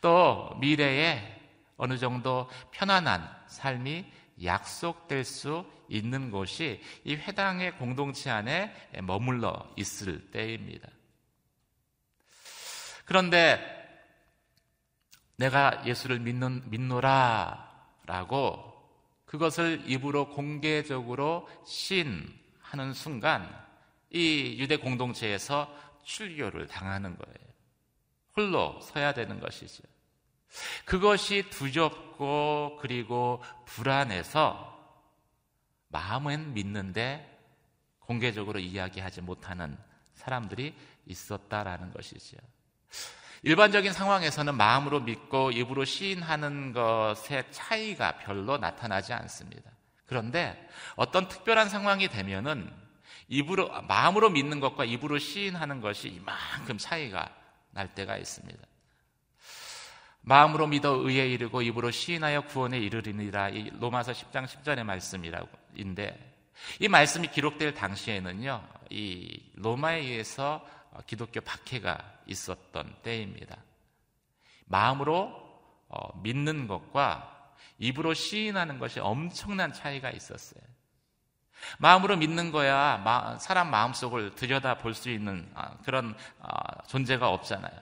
또 0.00 0.54
미래에 0.60 1.40
어느 1.76 1.98
정도 1.98 2.48
편안한 2.70 3.28
삶이 3.46 4.04
약속될 4.42 5.24
수 5.24 5.64
있는 5.88 6.30
곳이 6.30 6.80
이 7.04 7.14
회당의 7.14 7.76
공동체 7.78 8.30
안에 8.30 8.74
머물러 9.02 9.68
있을 9.76 10.30
때입니다. 10.30 10.88
그런데 13.04 13.60
내가 15.36 15.82
예수를 15.84 16.20
믿는, 16.20 16.62
믿노라 16.70 17.72
라고 18.06 18.73
그것을 19.34 19.82
입으로 19.84 20.28
공개적으로 20.28 21.48
시인하는 21.66 22.92
순간 22.94 23.50
이 24.10 24.54
유대 24.60 24.76
공동체에서 24.76 25.68
출교를 26.04 26.68
당하는 26.68 27.16
거예요. 27.16 27.48
홀로 28.36 28.80
서야 28.80 29.12
되는 29.12 29.40
것이죠. 29.40 29.82
그것이 30.84 31.50
두렵고 31.50 32.78
그리고 32.80 33.42
불안해서 33.64 34.72
마음은 35.88 36.54
믿는데 36.54 37.28
공개적으로 37.98 38.60
이야기하지 38.60 39.22
못하는 39.22 39.76
사람들이 40.14 40.76
있었다라는 41.06 41.92
것이죠. 41.92 42.36
일반적인 43.44 43.92
상황에서는 43.92 44.54
마음으로 44.56 45.00
믿고 45.00 45.50
입으로 45.50 45.84
시인하는 45.84 46.72
것의 46.72 47.44
차이가 47.50 48.16
별로 48.16 48.56
나타나지 48.56 49.12
않습니다. 49.12 49.70
그런데 50.06 50.68
어떤 50.96 51.28
특별한 51.28 51.68
상황이 51.68 52.08
되면은 52.08 52.72
입으로 53.28 53.82
마음으로 53.82 54.30
믿는 54.30 54.60
것과 54.60 54.86
입으로 54.86 55.18
시인하는 55.18 55.82
것이 55.82 56.08
이만큼 56.08 56.78
차이가 56.78 57.28
날 57.70 57.94
때가 57.94 58.16
있습니다. 58.16 58.58
마음으로 60.22 60.66
믿어 60.66 60.94
의에 60.94 61.28
이르고 61.28 61.60
입으로 61.60 61.90
시인하여 61.90 62.42
구원에 62.46 62.78
이르리니라 62.78 63.50
이 63.50 63.70
로마서 63.78 64.12
10장 64.12 64.46
10절의 64.46 64.84
말씀이라고인데 64.84 66.34
이 66.80 66.88
말씀이 66.88 67.28
기록될 67.28 67.74
당시에는요. 67.74 68.66
이 68.88 69.50
로마에 69.56 69.98
의해서 70.00 70.66
기독교 71.02 71.40
박해가 71.40 71.98
있었던 72.26 72.96
때입니다. 73.02 73.56
마음으로 74.66 75.44
어, 75.88 76.20
믿는 76.22 76.66
것과 76.66 77.30
입으로 77.78 78.14
시인하는 78.14 78.78
것이 78.78 79.00
엄청난 79.00 79.72
차이가 79.72 80.10
있었어요. 80.10 80.62
마음으로 81.78 82.16
믿는 82.16 82.52
거야 82.52 83.38
사람 83.40 83.70
마음속을 83.70 84.34
들여다 84.34 84.78
볼 84.78 84.94
수 84.94 85.10
있는 85.10 85.50
아, 85.54 85.76
그런 85.84 86.14
아, 86.40 86.82
존재가 86.86 87.28
없잖아요. 87.28 87.72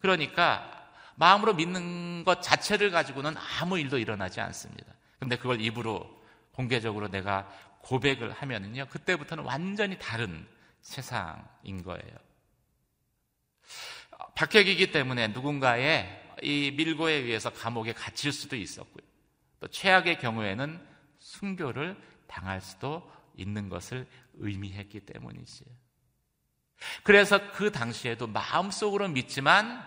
그러니까 0.00 0.70
마음으로 1.16 1.54
믿는 1.54 2.24
것 2.24 2.42
자체를 2.42 2.90
가지고는 2.90 3.34
아무 3.60 3.78
일도 3.78 3.98
일어나지 3.98 4.40
않습니다. 4.40 4.92
근데 5.18 5.36
그걸 5.36 5.60
입으로 5.60 6.22
공개적으로 6.52 7.08
내가 7.08 7.48
고백을 7.80 8.32
하면은요, 8.32 8.86
그때부터는 8.86 9.44
완전히 9.44 9.98
다른 9.98 10.46
세상인 10.84 11.82
거예요. 11.82 12.16
박해기이기 14.36 14.92
때문에 14.92 15.28
누군가의 15.28 16.22
이 16.42 16.72
밀고에 16.76 17.14
의해서 17.14 17.50
감옥에 17.50 17.92
갇힐 17.92 18.32
수도 18.32 18.54
있었고요. 18.54 19.04
또 19.60 19.68
최악의 19.68 20.18
경우에는 20.18 20.86
순교를 21.18 21.96
당할 22.26 22.60
수도 22.60 23.10
있는 23.36 23.68
것을 23.68 24.06
의미했기 24.34 25.00
때문이지요. 25.00 25.68
그래서 27.02 27.50
그 27.52 27.72
당시에도 27.72 28.26
마음속으로 28.26 29.08
믿지만 29.08 29.82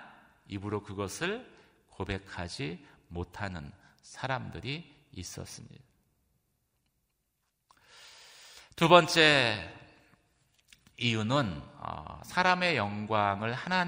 입으로 0.47 0.81
그것을 0.81 1.47
고백하지 1.89 2.83
못하는 3.09 3.71
사람들이 4.01 4.95
있었습니다. 5.11 5.83
두 8.75 8.87
번째 8.87 9.86
이유는 10.97 11.61
어, 11.77 12.21
사람의 12.23 12.75
영광을 12.75 13.53
하나, 13.53 13.85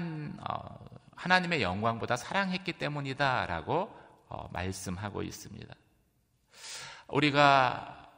어, 0.48 0.78
하나님의 1.16 1.60
영광보다 1.60 2.16
사랑했기 2.16 2.74
때문이다라고 2.74 4.00
어, 4.28 4.48
말씀하고 4.52 5.22
있습니다. 5.22 5.74
우리가 7.08 8.08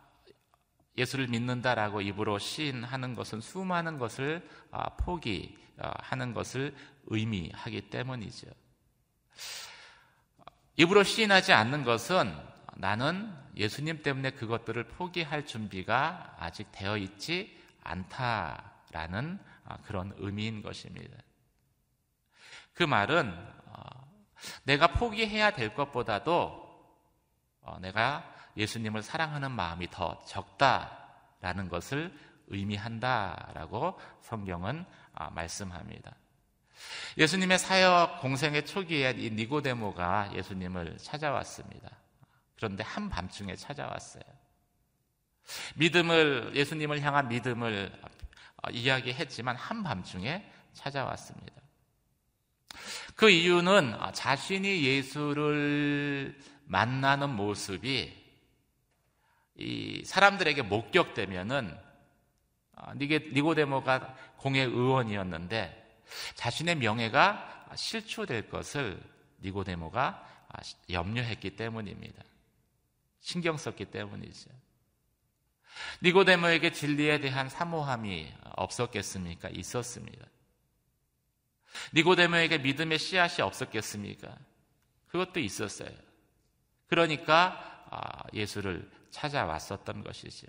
예수를 0.98 1.26
믿는다라고 1.28 2.02
입으로 2.02 2.38
시인하는 2.38 3.14
것은 3.14 3.40
수많은 3.40 3.98
것을 3.98 4.46
아, 4.70 4.90
포기하는 4.96 6.34
것을 6.34 6.76
의미하기 7.06 7.88
때문이죠. 7.88 8.48
입으로 10.76 11.02
시인하지 11.02 11.54
않는 11.54 11.84
것은 11.84 12.34
나는 12.76 13.34
예수님 13.56 14.02
때문에 14.02 14.32
그것들을 14.32 14.88
포기할 14.88 15.46
준비가 15.46 16.36
아직 16.38 16.70
되어 16.72 16.98
있지 16.98 17.58
않다 17.82 18.71
라는 18.92 19.38
아, 19.64 19.76
그런 19.78 20.12
의미인 20.18 20.62
것입니다. 20.62 21.16
그 22.74 22.82
말은 22.82 23.32
어, 23.66 23.82
내가 24.64 24.88
포기해야 24.88 25.50
될 25.50 25.74
것보다도 25.74 26.62
어, 27.62 27.78
내가 27.80 28.32
예수님을 28.56 29.02
사랑하는 29.02 29.50
마음이 29.50 29.88
더 29.90 30.22
적다라는 30.26 31.68
것을 31.68 32.16
의미한다라고 32.48 33.98
성경은 34.20 34.84
아, 35.14 35.30
말씀합니다. 35.30 36.14
예수님의 37.16 37.58
사역 37.58 38.20
공생의 38.20 38.66
초기에 38.66 39.14
이 39.16 39.30
니고데모가 39.30 40.32
예수님을 40.34 40.98
찾아왔습니다. 40.98 41.90
그런데 42.56 42.82
한밤중에 42.82 43.56
찾아왔어요. 43.56 44.22
믿음을 45.76 46.52
예수님을 46.54 47.00
향한 47.00 47.28
믿음을 47.28 47.92
어, 48.02 48.21
이야기했지만 48.70 49.56
한밤중에 49.56 50.50
찾아왔습니다. 50.74 51.52
그 53.16 53.28
이유는 53.30 53.94
자신이 54.14 54.84
예수를 54.84 56.38
만나는 56.64 57.30
모습이 57.30 58.22
이 59.56 60.02
사람들에게 60.04 60.62
목격되면은 60.62 61.78
아, 62.74 62.94
니고데모가 62.94 64.16
공의 64.38 64.64
의원이었는데 64.64 66.00
자신의 66.34 66.76
명예가 66.76 67.68
실추될 67.76 68.48
것을 68.48 69.00
니고데모가 69.42 70.26
염려했기 70.90 71.56
때문입니다. 71.56 72.22
신경 73.20 73.56
썼기 73.56 73.86
때문이죠. 73.86 74.50
니고데모에게 76.02 76.72
진리에 76.72 77.20
대한 77.20 77.48
사모함이 77.48 78.32
없었겠습니까? 78.56 79.48
있었습니다. 79.50 80.26
니고데모에게 81.94 82.58
믿음의 82.58 82.98
씨앗이 82.98 83.42
없었겠습니까? 83.42 84.36
그것도 85.08 85.40
있었어요. 85.40 85.90
그러니까 86.86 87.86
아, 87.90 88.24
예수를 88.32 88.90
찾아왔었던 89.10 90.02
것이죠. 90.02 90.46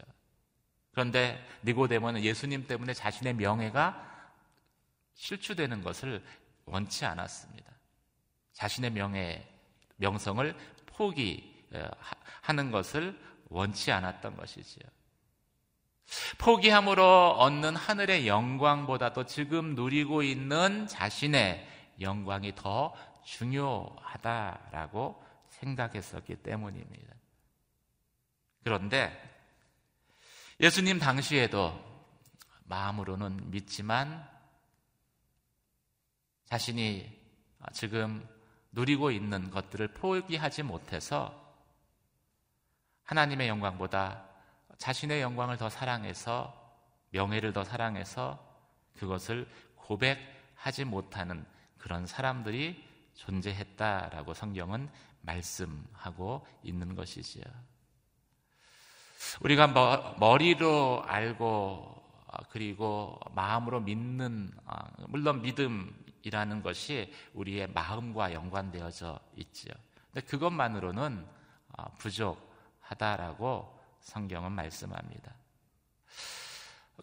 그런데 0.92 1.46
니고데모는 1.66 2.24
예수님 2.24 2.68
때문에 2.68 2.94
자신의 2.94 3.36
명예가 3.36 4.32
실추되는 5.16 5.82
것을 5.82 6.24
원치 6.66 7.06
않았습니다. 7.06 7.72
자신의 8.54 8.92
명예, 8.92 9.48
명성을 9.98 10.56
포기하는 10.86 12.72
것을 12.72 13.20
원치 13.50 13.92
않았던 13.92 14.38
것이지요. 14.38 14.93
포기함으로 16.38 17.32
얻는 17.32 17.76
하늘의 17.76 18.28
영광보다도 18.28 19.26
지금 19.26 19.76
누리고 19.76 20.24
있는 20.24 20.88
자신의 20.88 21.68
영광이 22.02 22.56
더 22.56 22.94
중요하다라고 23.24 25.24
생각했었기 25.50 26.38
때문입니다. 26.38 27.14
그런데 28.64 29.32
예수님 30.60 31.00
당시에도 31.00 31.82
마음으로는 32.66 33.52
믿지만 33.52 34.28
자신이 36.46 37.22
지금 37.74 38.28
누리고 38.72 39.12
있는 39.12 39.50
것들을 39.50 39.90
포기하지 39.90 40.64
못해서 40.64 41.42
하나님의 43.04 43.48
영광보다 43.48 44.33
자신의 44.78 45.22
영광을 45.22 45.58
더 45.58 45.70
사랑해서 45.70 46.54
명예를 47.12 47.54
더 47.54 47.64
사랑해서 47.64 48.44
그것을 48.98 49.48
고백하지 49.76 50.86
못하는 50.86 51.46
그런 51.78 52.06
사람들이 52.06 52.84
존재했다라고 53.16 54.34
성경은 54.34 54.90
말씀하고 55.22 56.46
있는 56.64 56.96
것이지요. 56.96 57.44
우리가 59.42 60.16
머리로 60.20 61.04
알고 61.06 62.04
아, 62.28 62.44
그리고 62.50 63.20
마음으로 63.36 63.80
믿는 63.82 64.52
아, 64.66 64.90
물론 65.08 65.42
믿음이라는 65.44 66.64
것이 66.64 67.14
우리의 67.34 67.68
마음과 67.68 68.34
연관되어져 68.34 69.20
있지요. 69.36 69.74
근데 70.12 70.26
그것만으로는 70.26 71.28
아, 71.74 71.90
부족하다라고 71.98 73.80
성경은 74.04 74.52
말씀합니다. 74.52 75.34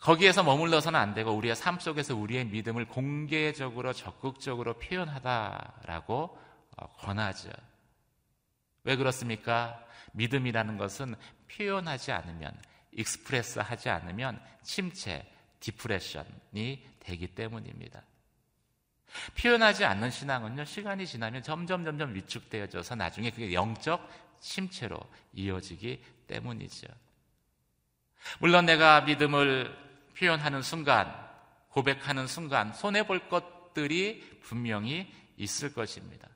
거기에서 0.00 0.42
머물러서는 0.42 0.98
안 0.98 1.14
되고 1.14 1.32
우리의 1.32 1.56
삶 1.56 1.78
속에서 1.78 2.14
우리의 2.14 2.46
믿음을 2.46 2.86
공개적으로 2.86 3.92
적극적으로 3.92 4.78
표현하다라고 4.78 6.38
어, 6.76 6.86
권하죠. 6.98 7.50
왜 8.84 8.96
그렇습니까? 8.96 9.84
믿음이라는 10.12 10.78
것은 10.78 11.14
표현하지 11.50 12.12
않으면, 12.12 12.56
express 12.92 13.58
하지 13.58 13.90
않으면 13.90 14.40
침체, 14.62 15.30
depression이 15.60 16.86
되기 17.00 17.34
때문입니다. 17.34 18.02
표현하지 19.38 19.84
않는 19.84 20.10
신앙은요, 20.10 20.64
시간이 20.64 21.06
지나면 21.06 21.42
점점 21.42 21.84
점점 21.84 22.14
위축되어져서 22.14 22.94
나중에 22.94 23.30
그게 23.30 23.52
영적 23.52 24.08
침체로 24.40 24.98
이어지기 25.32 26.02
때문이죠. 26.26 26.86
물론 28.38 28.66
내가 28.66 29.02
믿음을 29.02 29.76
표현하는 30.18 30.62
순간, 30.62 31.14
고백하는 31.68 32.26
순간, 32.26 32.72
손해볼 32.72 33.28
것들이 33.28 34.40
분명히 34.42 35.10
있을 35.36 35.72
것입니다. 35.72 36.28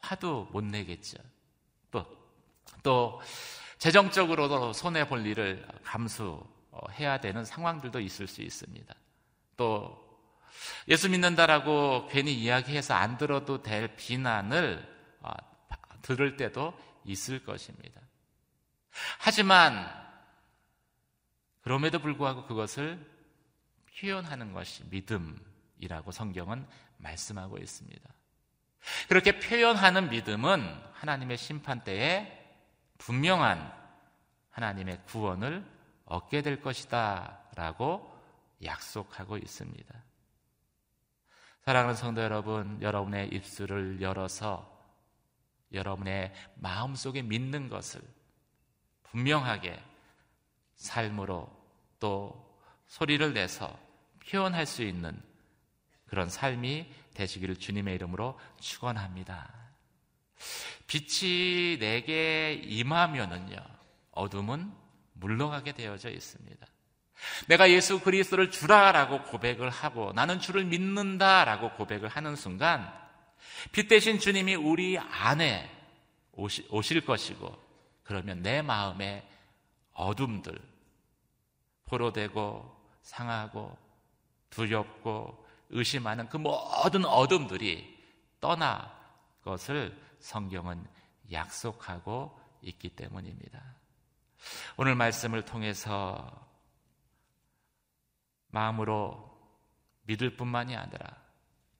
화도 0.00 0.48
못 0.52 0.64
내겠죠. 0.64 1.18
또, 1.90 2.06
또, 2.82 3.20
재정적으로도 3.78 4.72
손해볼 4.72 5.24
일을 5.26 5.66
감수해야 5.84 7.20
되는 7.20 7.44
상황들도 7.44 8.00
있을 8.00 8.26
수 8.26 8.42
있습니다. 8.42 8.94
또, 9.56 10.07
예수 10.88 11.08
믿는다라고 11.08 12.08
괜히 12.08 12.34
이야기해서 12.34 12.94
안 12.94 13.18
들어도 13.18 13.62
될 13.62 13.96
비난을 13.96 14.86
어, 15.20 15.32
들을 16.02 16.36
때도 16.36 16.78
있을 17.04 17.44
것입니다. 17.44 18.00
하지만 19.18 19.88
그럼에도 21.62 21.98
불구하고 21.98 22.46
그것을 22.46 22.98
표현하는 23.98 24.52
것이 24.52 24.84
믿음이라고 24.90 26.12
성경은 26.12 26.66
말씀하고 26.98 27.58
있습니다. 27.58 28.08
그렇게 29.08 29.38
표현하는 29.38 30.10
믿음은 30.10 30.82
하나님의 30.92 31.36
심판 31.36 31.84
때에 31.84 32.34
분명한 32.98 33.72
하나님의 34.50 35.02
구원을 35.06 35.64
얻게 36.04 36.42
될 36.42 36.60
것이다 36.62 37.38
라고 37.54 38.16
약속하고 38.64 39.36
있습니다. 39.36 40.07
사랑하는 41.68 41.96
성도 41.96 42.22
여러분, 42.22 42.80
여러분의 42.80 43.28
입술을 43.28 44.00
열어서 44.00 44.74
여러분의 45.70 46.32
마음속에 46.54 47.20
믿는 47.20 47.68
것을 47.68 48.00
분명하게 49.02 49.78
삶으로 50.76 51.54
또 52.00 52.58
소리를 52.86 53.34
내서 53.34 53.78
표현할 54.26 54.64
수 54.64 54.82
있는 54.82 55.22
그런 56.06 56.30
삶이 56.30 56.90
되시기를 57.12 57.56
주님의 57.56 57.96
이름으로 57.96 58.40
축원합니다. 58.58 59.52
빛이 60.86 61.76
내게 61.80 62.54
임하면은요 62.64 63.58
어둠은 64.12 64.72
물러가게 65.12 65.72
되어져 65.72 66.08
있습니다. 66.08 66.66
내가 67.46 67.70
예수 67.70 68.00
그리스도를 68.00 68.50
주라라고 68.50 69.22
고백을 69.24 69.70
하고 69.70 70.12
나는 70.12 70.40
주를 70.40 70.64
믿는다라고 70.64 71.72
고백을 71.72 72.08
하는 72.08 72.36
순간 72.36 72.92
빛 73.72 73.88
대신 73.88 74.18
주님이 74.18 74.54
우리 74.54 74.98
안에 74.98 75.70
오실 76.32 77.04
것이고 77.04 77.68
그러면 78.04 78.42
내 78.42 78.62
마음의 78.62 79.26
어둠들, 79.92 80.58
포로되고 81.86 82.76
상하고 83.02 83.76
두렵고 84.50 85.46
의심하는 85.70 86.28
그 86.28 86.36
모든 86.36 87.04
어둠들이 87.04 87.98
떠나 88.40 88.96
것을 89.42 90.00
성경은 90.20 90.86
약속하고 91.30 92.38
있기 92.62 92.90
때문입니다. 92.90 93.60
오늘 94.76 94.94
말씀을 94.94 95.44
통해서 95.44 96.47
마음으로 98.48 99.28
믿을 100.02 100.36
뿐만이 100.36 100.76
아니라 100.76 101.16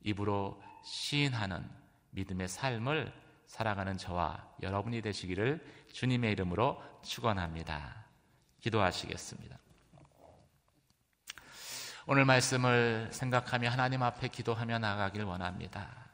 입으로 0.02 0.62
시인하는 0.84 1.68
믿음의 2.10 2.48
삶을 2.48 3.12
살아가는 3.46 3.96
저와 3.96 4.46
여러분이 4.62 5.00
되시기를 5.00 5.64
주님의 5.92 6.32
이름으로 6.32 6.82
축원합니다. 7.02 8.04
기도하시겠습니다. 8.60 9.58
오늘 12.06 12.24
말씀을 12.24 13.08
생각하며 13.12 13.70
하나님 13.70 14.02
앞에 14.02 14.28
기도하며 14.28 14.78
나가길 14.78 15.24
원합니다. 15.24 16.08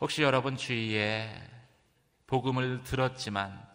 혹시 0.00 0.22
여러분 0.22 0.56
주위에 0.56 1.32
복음을 2.26 2.82
들었지만 2.84 3.66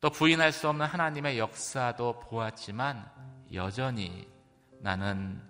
또 0.00 0.10
부인할 0.10 0.52
수 0.52 0.68
없는 0.68 0.86
하나님의 0.86 1.38
역사도 1.38 2.20
보았지만 2.20 3.10
여전히 3.52 4.33
나는 4.84 5.40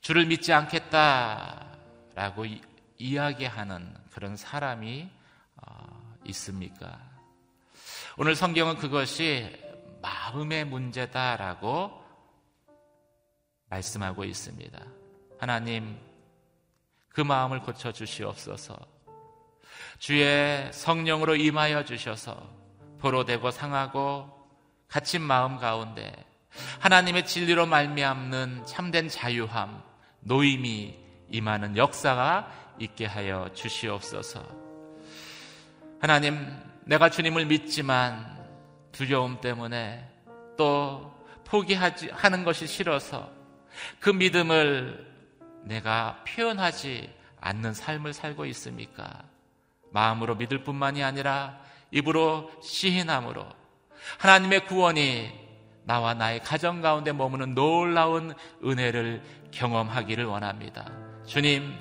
주를 0.00 0.26
믿지 0.26 0.52
않겠다라고 0.52 2.46
이, 2.46 2.60
이야기하는 2.98 3.94
그런 4.10 4.36
사람이 4.36 5.08
어, 5.54 6.16
있습니까? 6.24 6.98
오늘 8.18 8.34
성경은 8.34 8.78
그것이 8.78 9.56
마음의 10.02 10.64
문제다라고 10.64 12.04
말씀하고 13.68 14.24
있습니다. 14.24 14.84
하나님, 15.38 15.96
그 17.08 17.20
마음을 17.20 17.60
고쳐 17.60 17.92
주시옵소서. 17.92 18.76
주의 20.00 20.72
성령으로 20.72 21.36
임하여 21.36 21.84
주셔서 21.84 22.50
보로되고 22.98 23.52
상하고 23.52 24.28
갇힌 24.88 25.22
마음 25.22 25.56
가운데 25.56 26.33
하나님의 26.80 27.26
진리로 27.26 27.66
말미암는 27.66 28.66
참된 28.66 29.08
자유함, 29.08 29.82
노임이 30.20 30.98
임하는 31.30 31.76
역사가 31.76 32.74
있게 32.78 33.06
하여 33.06 33.48
주시옵소서. 33.54 34.44
하나님, 36.00 36.46
내가 36.84 37.10
주님을 37.10 37.46
믿지만 37.46 38.34
두려움 38.92 39.40
때문에 39.40 40.08
또 40.56 41.14
포기하지 41.44 42.10
하는 42.10 42.44
것이 42.44 42.66
싫어서 42.66 43.30
그 44.00 44.10
믿음을 44.10 45.12
내가 45.64 46.22
표현하지 46.26 47.12
않는 47.40 47.74
삶을 47.74 48.12
살고 48.12 48.46
있습니까? 48.46 49.22
마음으로 49.92 50.34
믿을 50.36 50.64
뿐만이 50.64 51.02
아니라 51.02 51.58
입으로 51.90 52.50
시인함으로 52.62 53.46
하나님의 54.18 54.66
구원이 54.66 55.43
나와 55.84 56.14
나의 56.14 56.40
가정 56.40 56.80
가운데 56.80 57.12
머무는 57.12 57.54
놀라운 57.54 58.34
은혜를 58.64 59.22
경험하기를 59.50 60.24
원합니다. 60.24 60.86
주님, 61.26 61.74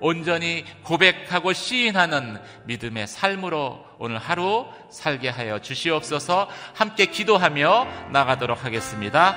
온전히 0.00 0.64
고백하고 0.84 1.52
시인하는 1.52 2.40
믿음의 2.64 3.06
삶으로 3.06 3.84
오늘 3.98 4.18
하루 4.18 4.66
살게 4.90 5.28
하여 5.28 5.58
주시옵소서 5.58 6.48
함께 6.74 7.06
기도하며 7.06 8.10
나가도록 8.12 8.64
하겠습니다. 8.64 9.36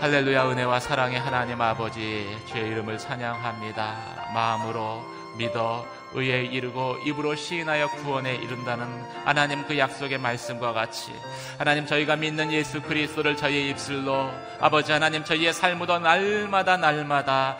할렐루야 0.00 0.50
은혜와 0.50 0.80
사랑의 0.80 1.18
하나님 1.18 1.60
아버지 1.60 2.26
주의 2.50 2.68
이름을 2.68 2.98
찬양합니다. 2.98 4.30
마음으로 4.32 5.19
믿어 5.36 5.86
의에 6.12 6.42
이르고 6.42 6.98
입으로 7.04 7.36
시인하여 7.36 7.88
구원에 7.88 8.34
이른다는 8.34 8.86
하나님 9.24 9.64
그 9.66 9.78
약속의 9.78 10.18
말씀과 10.18 10.72
같이 10.72 11.12
하나님 11.56 11.86
저희가 11.86 12.16
믿는 12.16 12.52
예수 12.52 12.82
그리스도를 12.82 13.36
저희의 13.36 13.70
입술로 13.70 14.30
아버지 14.60 14.90
하나님 14.90 15.22
저희의 15.24 15.52
삶으로 15.52 16.00
날마다 16.00 16.76
날마다 16.76 17.58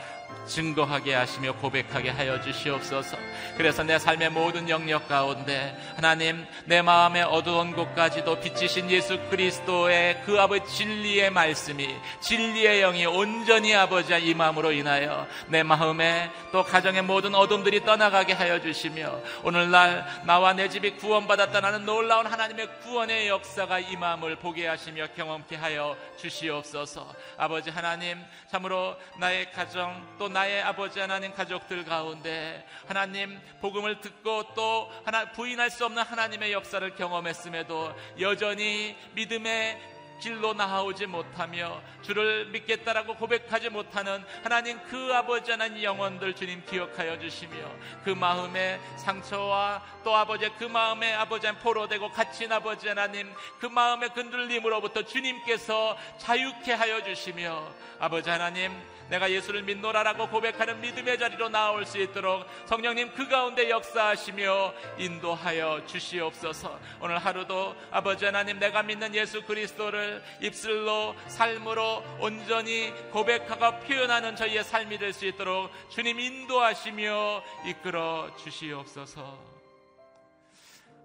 증거하게 0.50 1.14
하시며 1.14 1.52
고백하게 1.52 2.10
하여 2.10 2.40
주시옵소서. 2.40 3.16
그래서 3.56 3.84
내 3.84 3.98
삶의 3.98 4.30
모든 4.30 4.68
영역 4.68 5.08
가운데 5.08 5.76
하나님 5.94 6.44
내 6.64 6.82
마음의 6.82 7.22
어두운 7.22 7.72
곳까지도 7.72 8.40
빛이신 8.40 8.90
예수 8.90 9.18
그리스도의 9.30 10.22
그 10.26 10.38
아버지 10.40 10.66
진리의 10.76 11.30
말씀이 11.30 11.94
진리의 12.20 12.80
영이 12.80 13.06
온전히 13.06 13.74
아버지 13.74 14.10
이 14.10 14.34
마음으로 14.34 14.72
인하여 14.72 15.28
내 15.46 15.62
마음에 15.62 16.30
또 16.50 16.64
가정의 16.64 17.02
모든 17.02 17.34
어둠들이 17.34 17.84
떠나가게 17.84 18.32
하여 18.32 18.60
주시며 18.60 19.20
오늘날 19.44 20.04
나와 20.24 20.52
내 20.52 20.68
집이 20.68 20.96
구원받았다는 20.96 21.84
놀라운 21.84 22.26
하나님의 22.26 22.80
구원의 22.80 23.28
역사가 23.28 23.78
이 23.78 23.96
마음을 23.96 24.34
보게 24.36 24.66
하시며 24.66 25.06
경험케 25.14 25.54
하여 25.54 25.96
주시옵소서. 26.18 27.14
아버지 27.38 27.70
하나님 27.70 28.18
참으로 28.50 28.96
나의 29.18 29.52
가정 29.52 30.04
또나 30.18 30.39
의 30.46 30.62
아버지 30.62 31.00
하나님 31.00 31.34
가족들 31.34 31.84
가운데 31.84 32.64
하나님 32.86 33.38
복음을 33.60 34.00
듣고 34.00 34.54
또 34.54 34.90
하나 35.04 35.30
부인할 35.32 35.70
수 35.70 35.84
없는 35.84 36.02
하나님의 36.02 36.52
역사를 36.52 36.94
경험했음에도 36.94 37.94
여전히 38.20 38.96
믿음의 39.14 39.78
길로 40.20 40.52
나아오지 40.52 41.06
못하며 41.06 41.82
주를 42.02 42.46
믿겠다라고 42.46 43.16
고백하지 43.16 43.70
못하는 43.70 44.22
하나님 44.42 44.78
그 44.84 45.12
아버지 45.12 45.50
하나님 45.50 45.82
영혼들 45.82 46.34
주님 46.34 46.62
기억하여 46.66 47.18
주시며 47.18 47.56
그 48.04 48.10
마음의 48.10 48.78
상처와 48.98 49.82
또 50.04 50.14
아버지의 50.14 50.52
그 50.58 50.64
마음에 50.64 51.14
아버지 51.14 51.46
한 51.46 51.58
포로되고 51.58 52.10
갇힌 52.10 52.52
아버지 52.52 52.86
하나님 52.88 53.32
그 53.58 53.66
마음의 53.66 54.10
흔들림으로부터 54.14 55.02
주님께서 55.02 55.96
자유케 56.18 56.72
하여 56.72 57.02
주시며 57.02 57.66
아버지 57.98 58.30
하나님 58.30 58.72
내가 59.10 59.30
예수를 59.30 59.62
믿노라라고 59.64 60.28
고백하는 60.28 60.80
믿음의 60.80 61.18
자리로 61.18 61.48
나올 61.48 61.84
수 61.84 61.98
있도록 61.98 62.46
성령님 62.66 63.12
그 63.14 63.28
가운데 63.28 63.68
역사하시며 63.68 64.74
인도하여 64.98 65.84
주시옵소서. 65.86 66.78
오늘 67.00 67.18
하루도 67.18 67.74
아버지 67.90 68.24
하나님 68.24 68.58
내가 68.58 68.82
믿는 68.82 69.14
예수 69.14 69.42
그리스도를 69.42 70.22
입술로 70.40 71.14
삶으로 71.26 72.04
온전히 72.20 72.92
고백하고 73.10 73.80
표현하는 73.80 74.36
저희의 74.36 74.64
삶이 74.64 74.98
될 74.98 75.10
수 75.10 75.26
있도록 75.26 75.72
주님 75.90 76.20
인도하시며 76.20 77.42
이끌어 77.66 78.30
주시옵소서. 78.36 79.42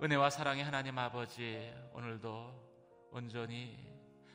은혜와 0.03 0.29
사랑의 0.29 0.63
하나님 0.63 0.99
아버지 0.99 1.73
오늘도 1.93 2.53
온전히 3.11 3.75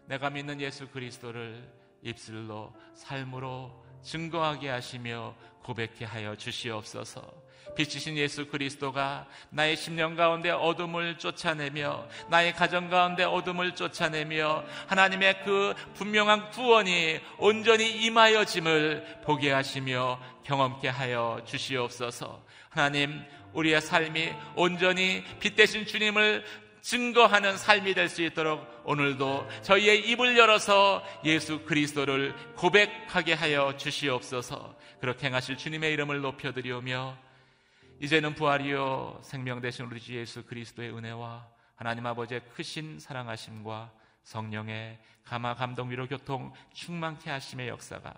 내가 0.06 0.28
믿는 0.28 0.60
예수 0.60 0.88
그리스도를 0.88 1.79
입술로 2.02 2.72
삶으로 2.94 3.84
증거하게 4.02 4.68
하시며 4.70 5.34
고백케 5.62 6.04
하여 6.04 6.34
주시옵소서. 6.36 7.50
빛이신 7.76 8.16
예수 8.16 8.46
그리스도가 8.46 9.26
나의 9.50 9.76
심령 9.76 10.16
가운데 10.16 10.50
어둠을 10.50 11.18
쫓아내며 11.18 12.08
나의 12.28 12.52
가정 12.52 12.88
가운데 12.90 13.22
어둠을 13.24 13.74
쫓아내며 13.74 14.64
하나님의 14.88 15.44
그 15.44 15.74
분명한 15.94 16.50
구원이 16.50 17.20
온전히 17.38 18.04
임하여짐을 18.04 19.20
보게 19.24 19.52
하시며 19.52 20.20
경험케 20.44 20.88
하여 20.88 21.40
주시옵소서. 21.44 22.44
하나님 22.70 23.22
우리의 23.52 23.80
삶이 23.80 24.32
온전히 24.56 25.24
빛 25.40 25.54
대신 25.56 25.86
주님을 25.86 26.44
증거하는 26.82 27.56
삶이 27.56 27.94
될 27.94 28.08
수 28.08 28.22
있도록 28.22 28.66
오늘도 28.84 29.48
저희의 29.62 30.10
입을 30.10 30.36
열어서 30.36 31.04
예수 31.24 31.64
그리스도를 31.64 32.34
고백하게 32.56 33.34
하여 33.34 33.76
주시옵소서. 33.76 34.76
그렇게 35.00 35.28
행하실 35.28 35.56
주님의 35.56 35.92
이름을 35.92 36.20
높여드리오며 36.20 37.16
이제는 38.00 38.34
부활이요 38.34 39.20
생명 39.22 39.60
되신 39.60 39.86
우리 39.86 40.00
주 40.00 40.16
예수 40.16 40.44
그리스도의 40.44 40.90
은혜와 40.96 41.46
하나님 41.76 42.06
아버지의 42.06 42.42
크신 42.54 42.98
사랑하심과 42.98 43.92
성령의 44.24 44.98
감화 45.24 45.54
감동 45.54 45.90
위로 45.90 46.06
교통 46.06 46.52
충만케 46.72 47.30
하심의 47.30 47.68
역사가 47.68 48.14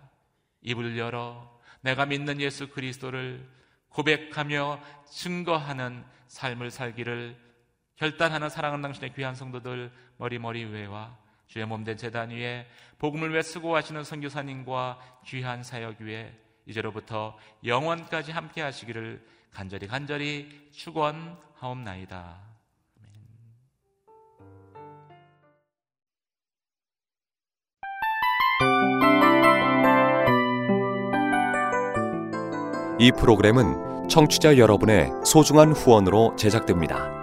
입을 0.61 0.97
열어 0.97 1.59
내가 1.81 2.05
믿는 2.05 2.41
예수 2.41 2.69
그리스도를 2.69 3.47
고백하며 3.89 4.81
증거하는 5.05 6.03
삶을 6.27 6.71
살기를 6.71 7.37
결단하는 8.03 8.49
사랑하는 8.49 8.81
당신의 8.81 9.13
귀한 9.13 9.33
성도들 9.33 9.89
머리머리 10.17 10.65
위에와 10.65 11.15
주의 11.47 11.65
몸된 11.65 11.95
재단 11.95 12.31
위에 12.31 12.67
복음을 12.99 13.31
위해 13.31 13.41
수고하시는 13.41 14.03
선교사님과 14.03 14.99
귀한 15.25 15.63
사역 15.63 16.01
위에 16.01 16.37
이제로부터 16.65 17.37
영원까지 17.65 18.33
함께 18.33 18.61
하시기를 18.61 19.25
간절히 19.53 19.87
간절히 19.87 20.69
축원하옵나이다. 20.73 22.41
이 32.99 33.11
프로그램은 33.17 34.09
청취자 34.09 34.57
여러분의 34.57 35.09
소중한 35.25 35.71
후원으로 35.71 36.35
제작됩니다. 36.35 37.22